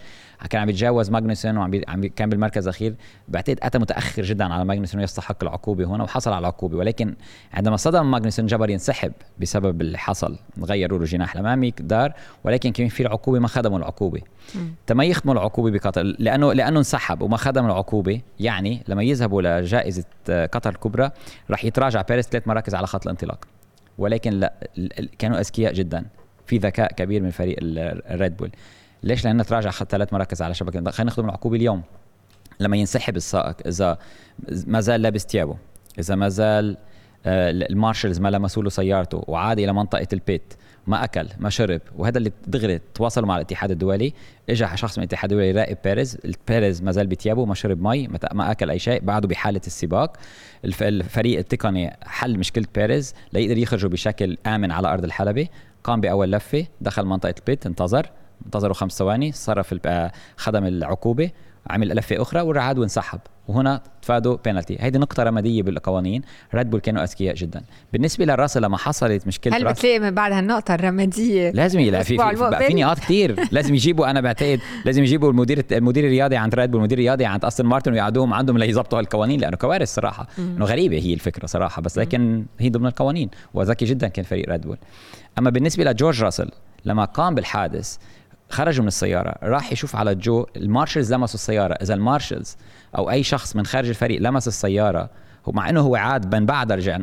[0.50, 1.84] كان عم يتجاوز ماجنسون وعم بي...
[1.88, 2.08] عم بي...
[2.08, 2.94] كان بالمركز الأخير.
[3.28, 7.14] بعتقد أتى متأخر جدا على ماجنسون يستحق العقوبة هنا وحصل على العقوبه ولكن
[7.54, 12.12] عندما صدم ماجنسون جبر ينسحب بسبب اللي حصل غيروا له الجناح الأمامي دار
[12.44, 14.20] ولكن كان في العقوبة ما خدموا العقوبة.
[14.86, 20.70] تما يخدموا العقوبة بقطر لأنه لأنه انسحب وما خدم العقوبة يعني لما يذهبوا لجائزة قطر
[20.70, 21.10] الكبرى
[21.50, 23.57] راح يتراجع بيريز ثلاث مراكز على خط الانطلاق.
[23.98, 24.52] ولكن لا
[25.18, 26.04] كانوا أذكياء جدا.
[26.46, 28.50] في ذكاء كبير من فريق الريد بول.
[29.02, 30.90] ليش؟ لأنه تراجع ثلاث مراكز على شبكة.
[30.90, 31.82] خلينا ناخذ العقوبه اليوم.
[32.60, 33.98] لما ينسحب السائق إذا
[34.66, 35.56] ما زال لابس ثيابه
[35.98, 36.76] إذا ما زال
[37.26, 40.54] آه، ال marshals ما لمسوا له سيارته وعاد إلى منطقة ال pit.
[40.88, 41.80] ما أكل ما شرب.
[41.96, 44.12] وهذا اللي دغري تواصلوا مع الاتحاد الدولي.
[44.50, 46.18] اجى شخص من الاتحاد الدولي يراقب بيريز.
[46.48, 49.00] بيريز ما زال بثيابه ما شرب مي ما أكل أي شيء.
[49.00, 50.16] بعده بحالة السباق.
[50.64, 53.14] الفريق التقني حل مشكلة بيريز.
[53.32, 55.48] ليقدر يخرجوا بشكل آمن على أرض الحلبة.
[55.84, 58.10] قام بأول لفة دخل منطقة ال pit انتظر.
[58.46, 61.30] انتظروا خمس ثواني صرف آه، خدم العقوبة.
[61.70, 63.20] عمل لفه أخرى ورعاد وانسحب.
[63.48, 66.22] وهنا تفادوا بينالتي هيدي نقطة رمادية بالقوانين.
[66.54, 67.62] ريد بول كانوا أذكياء جدا.
[67.92, 72.36] بالنسبة للراسل لما حصلت مشكلة هل بتلاقي من بعد هالنقطه الرمادية؟ لازم يلا في في,
[72.36, 76.70] في, في نقاط كثير لازم يجيبوا أنا بعتقد لازم يجيبوا المدير المدير الرياضي عند ريد
[76.70, 79.40] بول المدير الرياضي عند استون مارتن ويقعدوهم عندهم ليظبطوا هالقوانين.
[79.40, 80.28] لأنه كوارث صراحة.
[80.38, 81.82] إنه غريبة هي الفكرة صراحة.
[81.82, 83.30] بس لكن هي ضمن القوانين.
[83.54, 84.78] وذكي جدا كان فريق ريد بول
[85.38, 86.50] أما بالنسبة لجورج راسل
[86.84, 87.96] لما قام بالحادث
[88.50, 91.74] خرجوا من السيارة راح يشوف على جو ال marshals لمسوا السيارة.
[91.74, 92.56] إذا ال marshals
[92.98, 95.10] أو أي شخص من خارج الفريق لمس السيارة
[95.46, 96.98] ومع إنه هو عاد من بعد رجع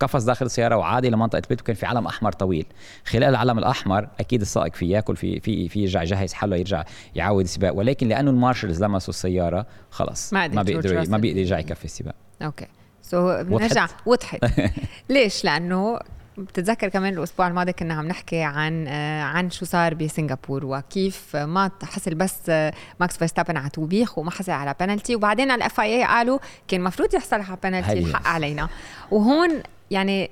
[0.00, 2.66] قفز داخل السيارة وعاد إلى منطقه ال pit وكان في علم أحمر طويل.
[3.04, 7.44] خلال العلم الأحمر أكيد السائق في يأكل في في في يرجع يجهز حاله يرجع يعود
[7.44, 7.74] السباق.
[7.74, 12.14] ولكن لأنه ال marshals لمسوا السيارة خلص ما, ما بيقدر ما بيقدر يرجع يكفي السباق.
[12.42, 12.66] okay.
[13.02, 13.88] so, بنرجع.
[14.06, 14.44] وضحت.
[15.10, 15.98] ليش؟ لأنه
[16.38, 21.70] بتتذكر كمان الأسبوع الماضي كنا عم نحكي عن آه، عن شو صار بسنغافور وكيف ما
[21.82, 25.16] حصل بس آه، ماكس فيرستابن على توبيخ وما حصل على بنالتي.
[25.16, 28.68] وبعدين ال FIA قالوا كان المفروض يحصل على بنالتي الحق علينا.
[29.10, 30.30] وهون يعني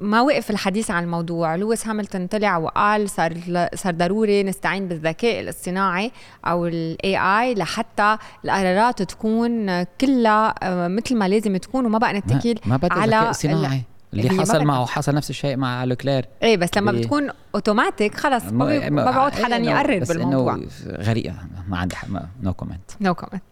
[0.00, 1.56] ما وقف الحديث عن الموضوع.
[1.56, 3.34] لويس هاملتون طلع وقال صار
[3.74, 6.12] صار ضروري نستعين بالذكاء الاصطناعي
[6.46, 12.54] أو ال AI لحتى القرارات تكون كلها آه، مثل ما لازم تكون وما بقى نتكل
[12.66, 13.82] ما, ما على ذكاء اصطناعي.
[14.20, 16.26] اللي حصل معه حصل نفس الشيء مع لوكلير.
[16.42, 20.60] إيه بس لما بتكون اوتوماتيك خلص ما, ما بعود حدا إيه، يقرر بالموضوع.
[20.86, 21.34] غريقة
[21.68, 21.96] ما عندي
[22.42, 23.44] no comment no comment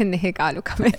[0.00, 0.92] هن هيك قالوا كمان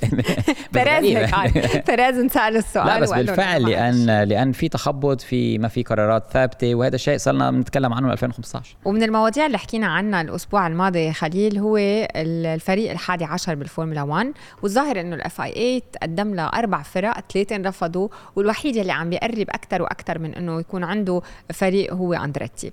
[0.73, 1.51] بيريز هيك قال
[1.87, 6.75] بيريز انسأل السؤال لا بس بالفعل لأن لأن في تخبط في ما في قرارات ثابتة
[6.75, 11.57] وهذا الشيء صرنا بنتكلم عنه من 2015 ومن المواضيع اللي حكينا عنها الأسبوع الماضي خليل
[11.57, 11.77] هو
[12.15, 14.33] الفريق الحادي عشر بالفورمولا 1
[14.63, 19.81] والظاهر إنه ال FIA تقدم له أربع فرق اثنين رفضوا والوحيد اللي عم بيقرب أكثر
[19.81, 21.21] وأكثر من إنه يكون عنده
[21.53, 22.71] فريق هو أندريتي.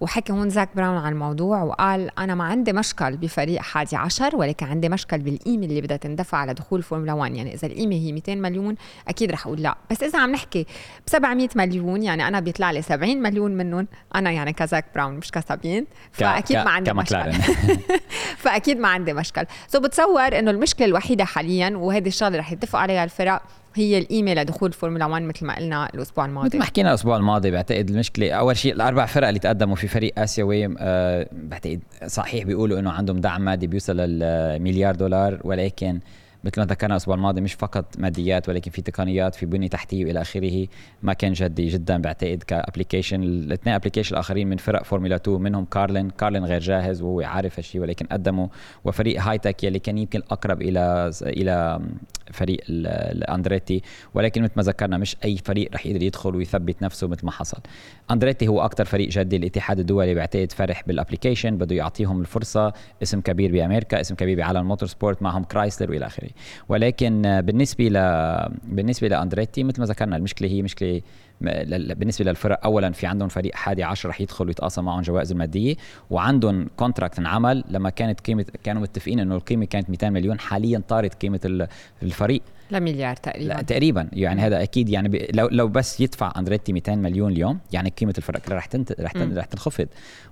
[0.00, 4.66] وحكي هون زاك براون عن الموضوع وقال أنا ما عندي مشكل بفريق حادي عشر ولكن
[4.66, 8.74] عندي مشكل بالقيمه اللي بدها تندفع لدخول فورمولا 1 يعني إذا القيمه هي 200 مليون
[9.08, 9.76] أكيد رح أقول لا.
[9.90, 10.62] بس إذا عم نحكي
[11.06, 15.30] ب 700 مليون يعني أنا بيطلع لي 70 مليون منهم أنا يعني كزاك براون مش
[15.30, 17.32] كسابين فأكيد ما عندي مشكل.
[18.36, 19.46] فأكيد ما عندي مشكل.
[19.68, 23.42] so بتصور إنه المشكلة الوحيدة حاليا وهذه الشغلة رح يتفقوا عليها الفرق
[23.76, 26.46] هي القيمه لدخول فورمولا 1 مثل ما قلنا الأسبوع الماضي.
[26.46, 30.18] مثل ما حكينا الأسبوع الماضي بعتقد المشكلة أول شيء الأربع فرق اللي تقدموا في فريق
[30.18, 36.00] اسيوي أه بعتقد صحيح بيقولوا إنه عندهم دعم مادي بيوصل للمليار دولار ولكن
[36.46, 40.20] مثل ما ذكرنا الأسبوع الماضي مش فقط ماديات ولكن في تقنيات في بنيه تحتيه والى
[40.20, 40.66] آخره.
[41.02, 45.64] ما كان جدي جدا بعتقد ك application الاثنين application الآخرين من فرق فورمولا 2 منهم
[45.64, 46.10] كارلين.
[46.10, 48.48] كارلين غير جاهز وهو عارف هالشيء ولكن قدموا
[48.84, 51.80] وفريق هاي تك يلي كان يمكن أقرب إلى إلى
[52.32, 53.82] فريق الاندريتي
[54.14, 57.58] ولكن مثل ما ذكرنا مش أي فريق رح يقدر يدخل ويثبت نفسه مثل ما حصل.
[58.10, 62.72] أندريتي هو أكثر فريق جدي الاتحاد الدولي بعتقد فرح بال application بده يعطيهم الفرصة.
[63.02, 66.30] اسم كبير بأمريكا اسم كبير بعالم ال motorsport معهم كرايسلر وإلى آخره.
[66.68, 67.96] ولكن بالنسبة ل
[68.64, 71.02] بالنسبة لأندريتي مثل ما ذكرنا المشكلة هي مشكلة
[71.40, 75.74] بالنسبة للفرق اولا في عندهم فريق حادي عشر رح يدخل ويتقاسم معهم جوائز المادية
[76.10, 81.14] وعندهم contract انعمل لما كانت قيمه كانوا متفقين إنه القيمة كانت 200 مليون حاليا طارت
[81.14, 81.68] قيمة
[82.02, 82.42] الفريق.
[82.70, 83.48] لمليار تقريبا.
[83.48, 84.08] لا تقريبا.
[84.12, 85.26] يعني هذا أكيد يعني ب...
[85.34, 89.00] لو لو بس يدفع أندريتي 200 مليون اليوم يعني قيمة الفرق رح تنت...
[89.00, 89.38] رح تن...
[89.38, 89.86] رح تنخفض.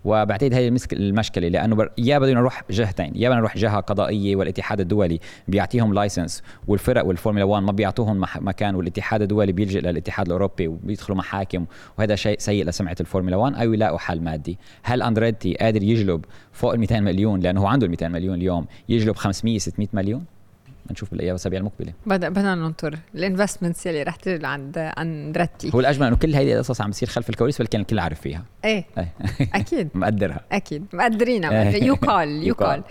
[0.05, 0.93] وبعتقد هي المسك...
[0.93, 1.91] المشكلة لأنه بر...
[1.99, 7.45] يا بدنا نروح جهتين يا بدنا نروح جهة قضائية والاتحاد الدولي بيعطيهم license والفرق والفورمولا
[7.45, 8.43] 1 ما بيعطوهم مح...
[8.43, 11.67] مكان والاتحاد الدولي بيلجئ للاتحاد الأوروبي وبيدخلوا محاكم
[11.99, 14.59] وهذا شيء سيء لسمعة الفورمولا 1 أو يلاقوا حل مادي.
[14.83, 18.67] هل أندريتي قادر يجلب فوق ال 200 مليون؟ لأنه هو عنده ال 200 مليون اليوم.
[18.89, 20.25] يجلب 500 600 مليون؟
[20.91, 21.93] نشوف بالأيام والاسابيع المقبلة.
[22.07, 22.99] بدنا ننطر.
[23.15, 27.09] ال investments اللي رح تجي عند اندرتي هو الأجمل إنه كل هيدي القصص عم بتصير
[27.09, 28.45] خلف الكواليس ولكن الكل عارف فيها.
[28.65, 29.13] إيه, إيه.
[29.61, 29.89] أكيد.
[29.95, 30.41] مقدرها.
[30.53, 30.87] أكيد.
[30.93, 31.71] مقدرينها.
[31.77, 32.83] you cool you cool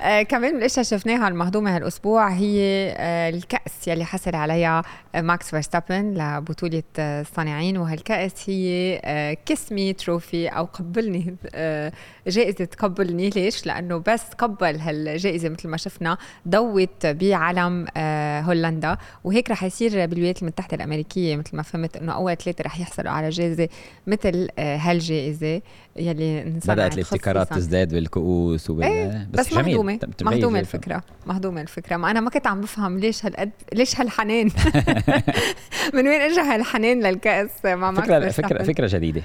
[0.00, 2.60] آه كمان من الاشياء شفناها المهضومة هالأسبوع هي
[2.96, 4.82] آه الكأس يلي حصل عليها
[5.14, 11.92] آه ماكس فيرستابن لبطولة آه الصانعين وهالكأس هي آه kiss me trophy أو قبلني آه
[12.26, 13.30] جائزة قبلني.
[13.30, 18.96] ليش؟ لأنه بس قبل هالجائزة مثل ما شفنا ضوت بعلم آه هولندا.
[19.24, 23.28] وهيك رح يصير بالولايات المتحدة الأمريكية مثل ما فهمت إنه أول ثلاثة رح يحصلوا على
[23.30, 23.68] جائزة
[24.06, 25.60] مثل آه هالجائزة
[25.96, 29.87] يلي بدأت الابتكارات تزداد بالكؤوس وبال إيه بس, بس مهضومة.
[30.22, 30.60] مهضومة.
[30.60, 31.02] الفكرة.
[31.26, 31.96] مهضومة الفكرة.
[31.96, 34.50] ما أنا ما كنت عم بفهم ليش هالقد ليش هالحنان
[35.94, 38.86] من وين اجى هالحنان للكأس؟ مع فكره فكره فكرة.
[38.86, 39.22] جديدة.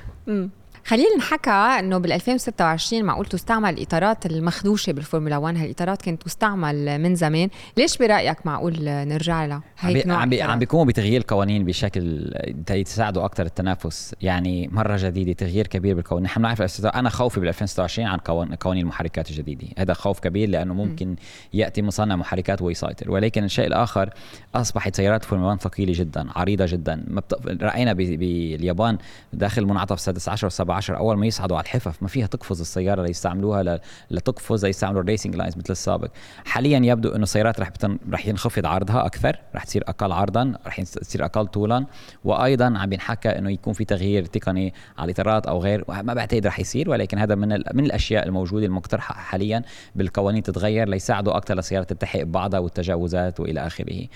[0.85, 7.15] خلينا نحكى إنه بال 2026 معقول تستعمل الاطارات المخدوشة بالفورمولا 1 هالاطارات كانت تستعمل من
[7.15, 7.49] زمان.
[7.77, 12.33] ليش برأيك معقول نرجع لها؟ هيك عم, بي عم بيقوموا بتغيير قوانين بشكل
[12.69, 14.15] يساعدوا أكثر التنافس.
[14.21, 16.25] يعني مرة جديدة تغيير كبير بالقوانين.
[16.25, 18.17] نحن بنعرف أنا خوفي بال 2026 عن
[18.55, 19.67] قوانين المحركات الجديدة.
[19.77, 21.15] هذا خوف كبير لأنه ممكن م.
[21.53, 23.11] يأتي مصنع محركات ويسيطر.
[23.11, 24.09] ولكن الشيء الآخر
[24.55, 27.03] أصبحت سيارات فورمولا 1 ثقيلة جدا عريضة جدا.
[27.07, 27.63] ما بت...
[27.63, 28.97] رأينا باليابان
[29.33, 33.79] داخل منعطف 16 و 17 أول ما يصعدوا على الحفف ما فيها تقفز السيارة ليستعملوها
[34.11, 36.07] لتقفز ليستعملوا ال racing lines مثل السابق.
[36.45, 37.99] حاليا يبدو إنه السيارات رح بتن...
[38.11, 41.85] رح ينخفض عرضها أكثر رح تصير أقل عرضا رح تصير أقل طولا.
[42.23, 46.59] وأيضا عم بينحكى إنه يكون في تغيير تقني على الإطارات أو غير ما بعتقد رح
[46.59, 47.63] يصير ولكن هذا من ال...
[47.73, 49.63] من الأشياء الموجودة المقترحه حاليا
[49.95, 54.07] بالقوانين تتغير ليساعدوا أكثر للسيارات تلتحق ببعضها والتجاوزات وإلى آخره.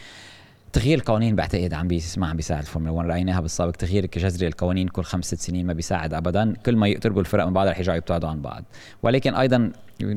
[0.78, 5.04] تغيير القوانين بعتقد عم بيسمع عم بيساعد الفورمولا 1 رايناها بالسابق تغيير جذري القوانين كل
[5.04, 6.54] خمس ست سنين ما بيساعد ابدا.
[6.66, 8.63] كل ما يقتربوا الفرق من بعض رح يرجعوا يبتعدوا عن بعض.
[9.04, 9.72] ولكن أيضا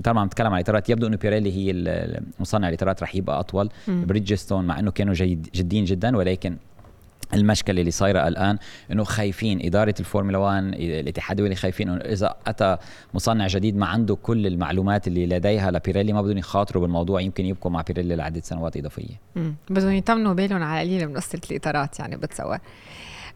[0.05, 1.73] طبعا عم نتكلم عن الاطارات يبدو إنه بيريلي هي
[2.41, 3.69] مصنع الاطارات رح يبقى أطول.
[3.89, 6.57] بريدجستون مع إنه كانوا جيد جدين جدا ولكن
[7.35, 8.59] المشكلة اللي صايرة الآن
[8.93, 12.77] إنه خايفين إدارة الفورمولا 1 الاتحاد الدولي خايفين إنه إذا أتى
[13.15, 17.71] مصنع جديد ما عنده كل المعلومات اللي لديها لبيريلي ما بدهم يخاطروا بالموضوع يمكن يبقوا
[17.71, 19.21] مع بيريلي لعدة سنوات إضافية.
[19.71, 22.59] بدهم يطمنوا بالهم على قليل من قصة الإطارات يعني بتصور.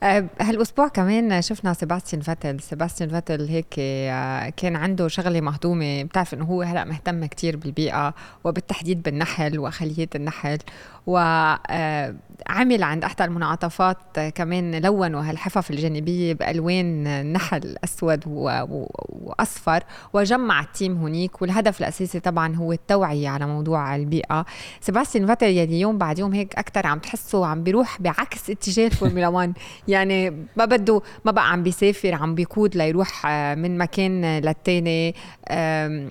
[0.02, 6.34] أه، هالأسبوع كمان شفنا سيباستيان فاتل سيباستيان فاتل هيك أه، كان عنده شغلة مهضومة بتعرف
[6.34, 10.58] إنه هو هلأ مهتم كتير بالبيئة وبالتحديد بالنحل وخليات النحل
[11.06, 12.16] وعمل
[12.48, 20.96] أه، عند احدى المنعطفات كمان لونوا هالحفف الجانبية بألوان نحل أسود وأصفر وجمع ال team
[20.96, 21.42] هنيك.
[21.42, 24.44] والهدف الأساسي طبعا هو التوعية على موضوع البيئة.
[24.80, 29.28] سيباستيان فاتل يلي يوم بعد يوم هيك أكثر عم تحسه عم بيروح بعكس اتجاه الفورمولا
[29.28, 29.52] 1
[29.88, 35.14] يعني ما بده ما بقى عم بيسافر عم بيقود ليروح آه، من مكان للتاني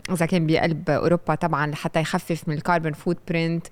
[0.09, 3.67] إذا كان بقلب أوروبا طبعا لحتى يخفف من ال carbon footprint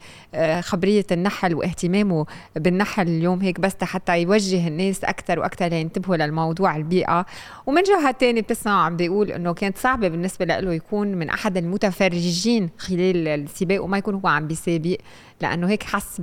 [0.61, 2.25] خبرية النحل واهتمامه
[2.55, 7.25] بالنحل اليوم هيك بس حتى يوجه الناس أكثر وأكثر لينتبهوا للموضوع البيئة.
[7.65, 12.69] ومن جهة ثانية بتسمع عم بيقول إنه كانت صعبة بالنسبة له يكون من أحد المتفرجين
[12.77, 14.97] خلال السباق وما يكون هو عم بيسابق
[15.41, 16.21] لأنه هيك حس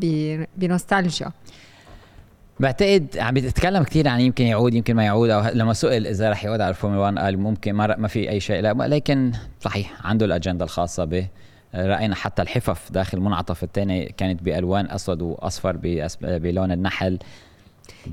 [0.57, 1.33] بنوستالجيا.
[2.61, 6.45] بعتقد عم بيتكلم كثير عن يمكن يعود يمكن ما يعود أو لما سئل إذا رح
[6.45, 10.27] يعود على الفورمولا 1 قال ممكن ما, ما في أي شيء لا لكن صحيح عنده
[10.27, 11.27] الأجندة الخاصة به.
[11.75, 15.77] رأينا حتى الحفف داخل المنعطف الثاني كانت بألوان أسود وأصفر
[16.23, 17.19] بلون النحل.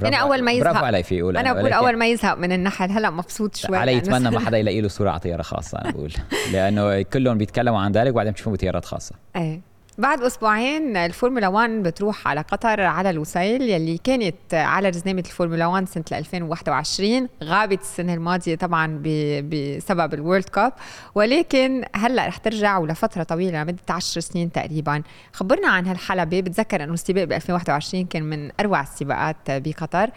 [0.01, 2.91] يعني أول ما يزهق برافو علي في يقول أنا بقول أول ما يزهق من النحل
[2.91, 3.77] هلا مبسوط شوي.
[3.77, 6.13] علي يتمنى ما حدا يلاقي له صورة على طياره خاصه أنا بقول.
[6.53, 9.15] لأنه كلهم بيتكلموا عن ذلك وبعدين بتشوفوا بطيارات خاصة.
[9.35, 9.74] إيه.
[9.97, 15.87] بعد أسبوعين الفورمولا 1 بتروح على قطر على الوسيل يلي كانت على رزنامه الفورمولا 1
[15.87, 19.01] سنة 2021 غابت السنة الماضية طبعا
[19.43, 20.73] بسبب ال World Cup.
[21.15, 25.03] ولكن هلأ رح ترجع ولفترة طويلة لمدة 10 سنين تقريبا.
[25.33, 26.39] خبرنا عن هالحلبة.
[26.39, 30.09] بتذكر أنه السباق ب 2021 كان من أروع السباقات بقطر.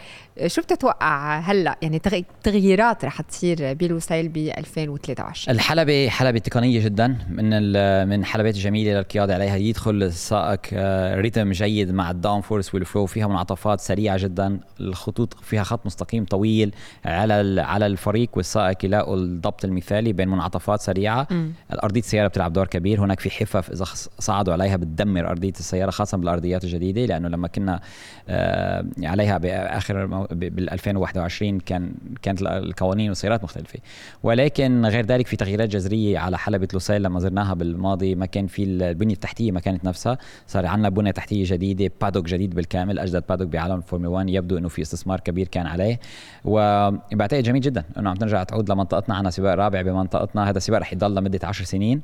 [0.47, 2.01] شو بتتوقع هلأ؟ يعني
[2.43, 7.07] تغييرات رح تصير بالوسيل ب 2023 الحلبة حلبة تقنية جدا.
[7.29, 7.51] من
[8.09, 10.61] من الحلبات الجميله للقيادة عليها يدخل السائق
[11.15, 13.07] rhythm جيد مع ال downforce وال flow.
[13.07, 14.61] فيها منعطفات سريعة جدا.
[14.81, 21.27] الخطوط فيها خط مستقيم طويل على على الفريق والسائق يلاقوا الضبط المثالي بين منعطفات سريعة.
[21.31, 21.53] م.
[21.83, 23.01] ارضيه السيارة بتلعب دور كبير.
[23.01, 23.85] هناك في حفف إذا
[24.19, 27.81] صعدوا عليها بتدمر أرضية السيارة خاصة بالأرضيات الجديدة لأنه لما كنا
[28.29, 33.79] آه، عليها بآخر بال 2021 كان كانت القوانين والسيارات مختلفة.
[34.23, 38.65] ولكن غير ذلك في تغييرات جذرية على حلبة لوسيل لما زرناها بالماضي ما كان في
[38.65, 40.19] البنية التحتية كانت نفسها.
[40.47, 44.69] صار عندنا بنيه تحتية جديدة paddock جديد بالكامل أجدد paddock بعالم الفورمولا 1 يبدو إنه
[44.69, 46.01] في استثمار كبير كان عليه.
[46.45, 49.15] وبعتقد جميل جدا إنه عم ترجع تعود لمنطقتنا.
[49.15, 50.51] عنا سباق رابع بمنطقتنا.
[50.51, 52.01] هذا السباق رح يضل لمدة 10 سنين.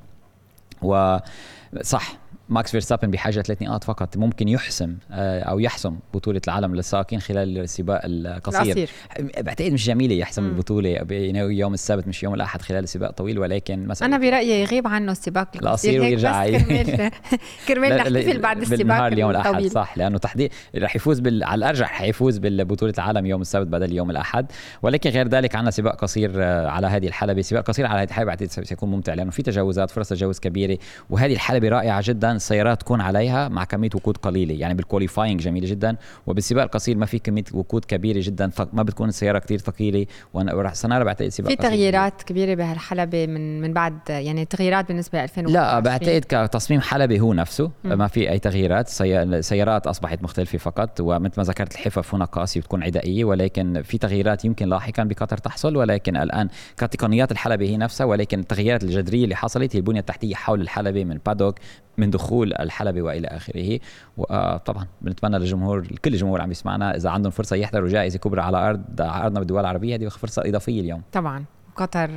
[0.83, 2.19] وصح
[2.49, 7.59] ماكس فيرستابن بحاجة ثلاث نقاط فقط ممكن يحسم آه، أو يحسم بطولة العالم للسائقين خلال
[7.59, 8.91] السباق القصير.
[9.39, 14.09] بعتقد مش جميلة يحسم البطولة يوم السبت مش يوم الأحد خلال سباق طويل ولكن مثلا
[14.09, 16.47] أنا برأيي يغيب عنه السباق القصير ويرجع.
[16.47, 17.11] كرمال
[17.69, 21.45] كرمال نحتفل بعد السباق اليوم الأحد صح لأنه تحديد رح يفوز بال...
[21.45, 24.53] على الأرجح رح يفوز ببطوله العالم يوم السبت بدل يوم الأحد.
[24.83, 27.43] ولكن غير ذلك عندنا سباق قصير آه، على هذه الحلبة.
[27.43, 30.79] سباق قصير على هذه الحلبة بعتقد سيكون ممتع لأنه في تجاوزات فرص تجاوز كبيرة
[31.11, 32.34] وهذه الحلبة رائعة جدا.
[32.35, 34.55] السيارات تكون عليها مع كمية وقود قليلة.
[34.55, 39.39] يعني بالكواليفاينج جميلة جدا وبالسباق القصير ما في كمية وقود كبيرة جدا ما بتكون السيارة
[39.39, 40.07] كثير ثقيلة.
[40.35, 45.23] وراح سنرى بعتقد سباق في تغييرات كبيرة بهالحلبة من من بعد يعني تغييرات بالنسبة ل
[45.23, 47.71] 2000 لا بعتقد كتصميم حلبة هو نفسه.
[47.85, 47.99] م.
[47.99, 48.91] ما في أي تغييرات.
[49.01, 54.45] السيارات أصبحت مختلفة فقط ومثل ما ذكرت الحفف هنا قاسية بتكون عدائية ولكن في تغييرات
[54.45, 59.77] يمكن لاحقا بقطر تحصل ولكن الآن كتقنيات الحلبة هي نفسها ولكن التغييرات الجذرية اللي حصلت
[59.77, 61.55] هي البنية التحتية حول الحلبة من بادوك
[61.99, 63.81] من دخول الحلبة وإلى آخره.
[64.17, 66.97] وطبعا بنتمنى للجمهور كل الجمهور عم يسمعنا.
[66.97, 71.03] إذا عندهم فرصة يحضروا جائزة كبرى على أرض أرضنا بالدول العربية هذه فرصة إضافية اليوم.
[71.13, 71.45] طبعا.
[71.77, 72.11] قطر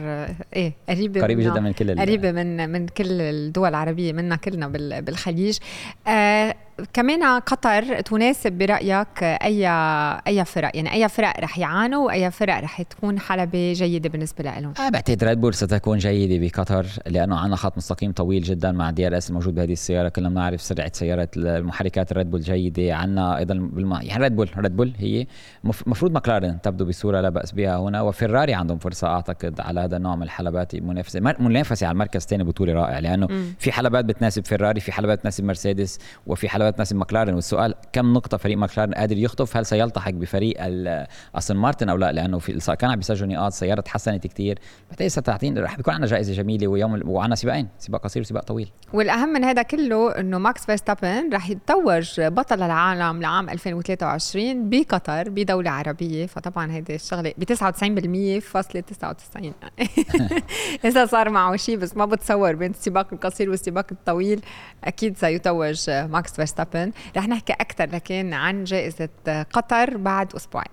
[0.55, 4.67] إيه قريبة قريبة جدا من كل قريبة من من كل الدول العربية منا كلنا
[4.99, 5.57] بالخليج.
[6.07, 6.55] آه
[6.93, 9.67] كمان قطر تناسب برأيك اي
[10.27, 14.73] أي فرق؟ يعني أي فرق رح يعانوا وأي فرق رح تكون حلبة جيدة بالنسبة لهم
[14.79, 19.29] آه بعتقد ريد بول ستكون جيدة بقطر لأنه عندنا خط مستقيم طويل جدا مع DRS
[19.29, 20.09] الموجود بهذه السيارة.
[20.09, 22.95] كلنا بنعرف سرعة سيارة المحركات الريد بول جيدة.
[22.95, 23.93] عندنا أيضا بالم...
[24.01, 25.27] يعني ريد بول ريد بول هي
[25.63, 30.15] المفروض مكلارن تبدو بصورة لا بأس بها هنا وفيراري عندهم فرصة أعتقد على هذا النوع
[30.15, 33.53] من الحلبات منافسه منافسة على المركز الثاني بطولة رائع لأنه م.
[33.59, 38.37] في حلبات بتناسب فيراري في حلبات بتناسب مرسيدس وفي حلبات بتناسب ماكلارن والسؤال كم نقطة
[38.37, 40.55] فريق ماكلارن قادر يخطف؟ هل سيلتحق بفريق
[41.35, 44.59] أستون مارتن أو لا؟ لأنه في كان عم بيسجلوا نقاط سيارة تحسنت كثير
[44.89, 47.67] بعتقد ستعطينا رح بيكون عندنا جائزة جميلة ويوم وعندنا سباقين.
[47.79, 48.69] سباق قصير وسباق طويل.
[48.93, 55.69] والأهم من هذا كله إنه ماكس فيرستابن رح يتوج بطل العالم لعام 2023 بقطر بدولة
[55.69, 56.25] عربية.
[56.25, 59.53] فطبعا هيدي الشغلة ب 99% فاصلة 99
[60.85, 64.41] إذا صار معه شيء بس ما بتصور بين السباق القصير والسباق الطويل
[64.83, 66.56] أكيد سيتوج ماكس فيرستابن.
[67.17, 69.09] رح نحكي أكثر لكن عن جائزة
[69.53, 70.71] قطر بعد أسبوعين.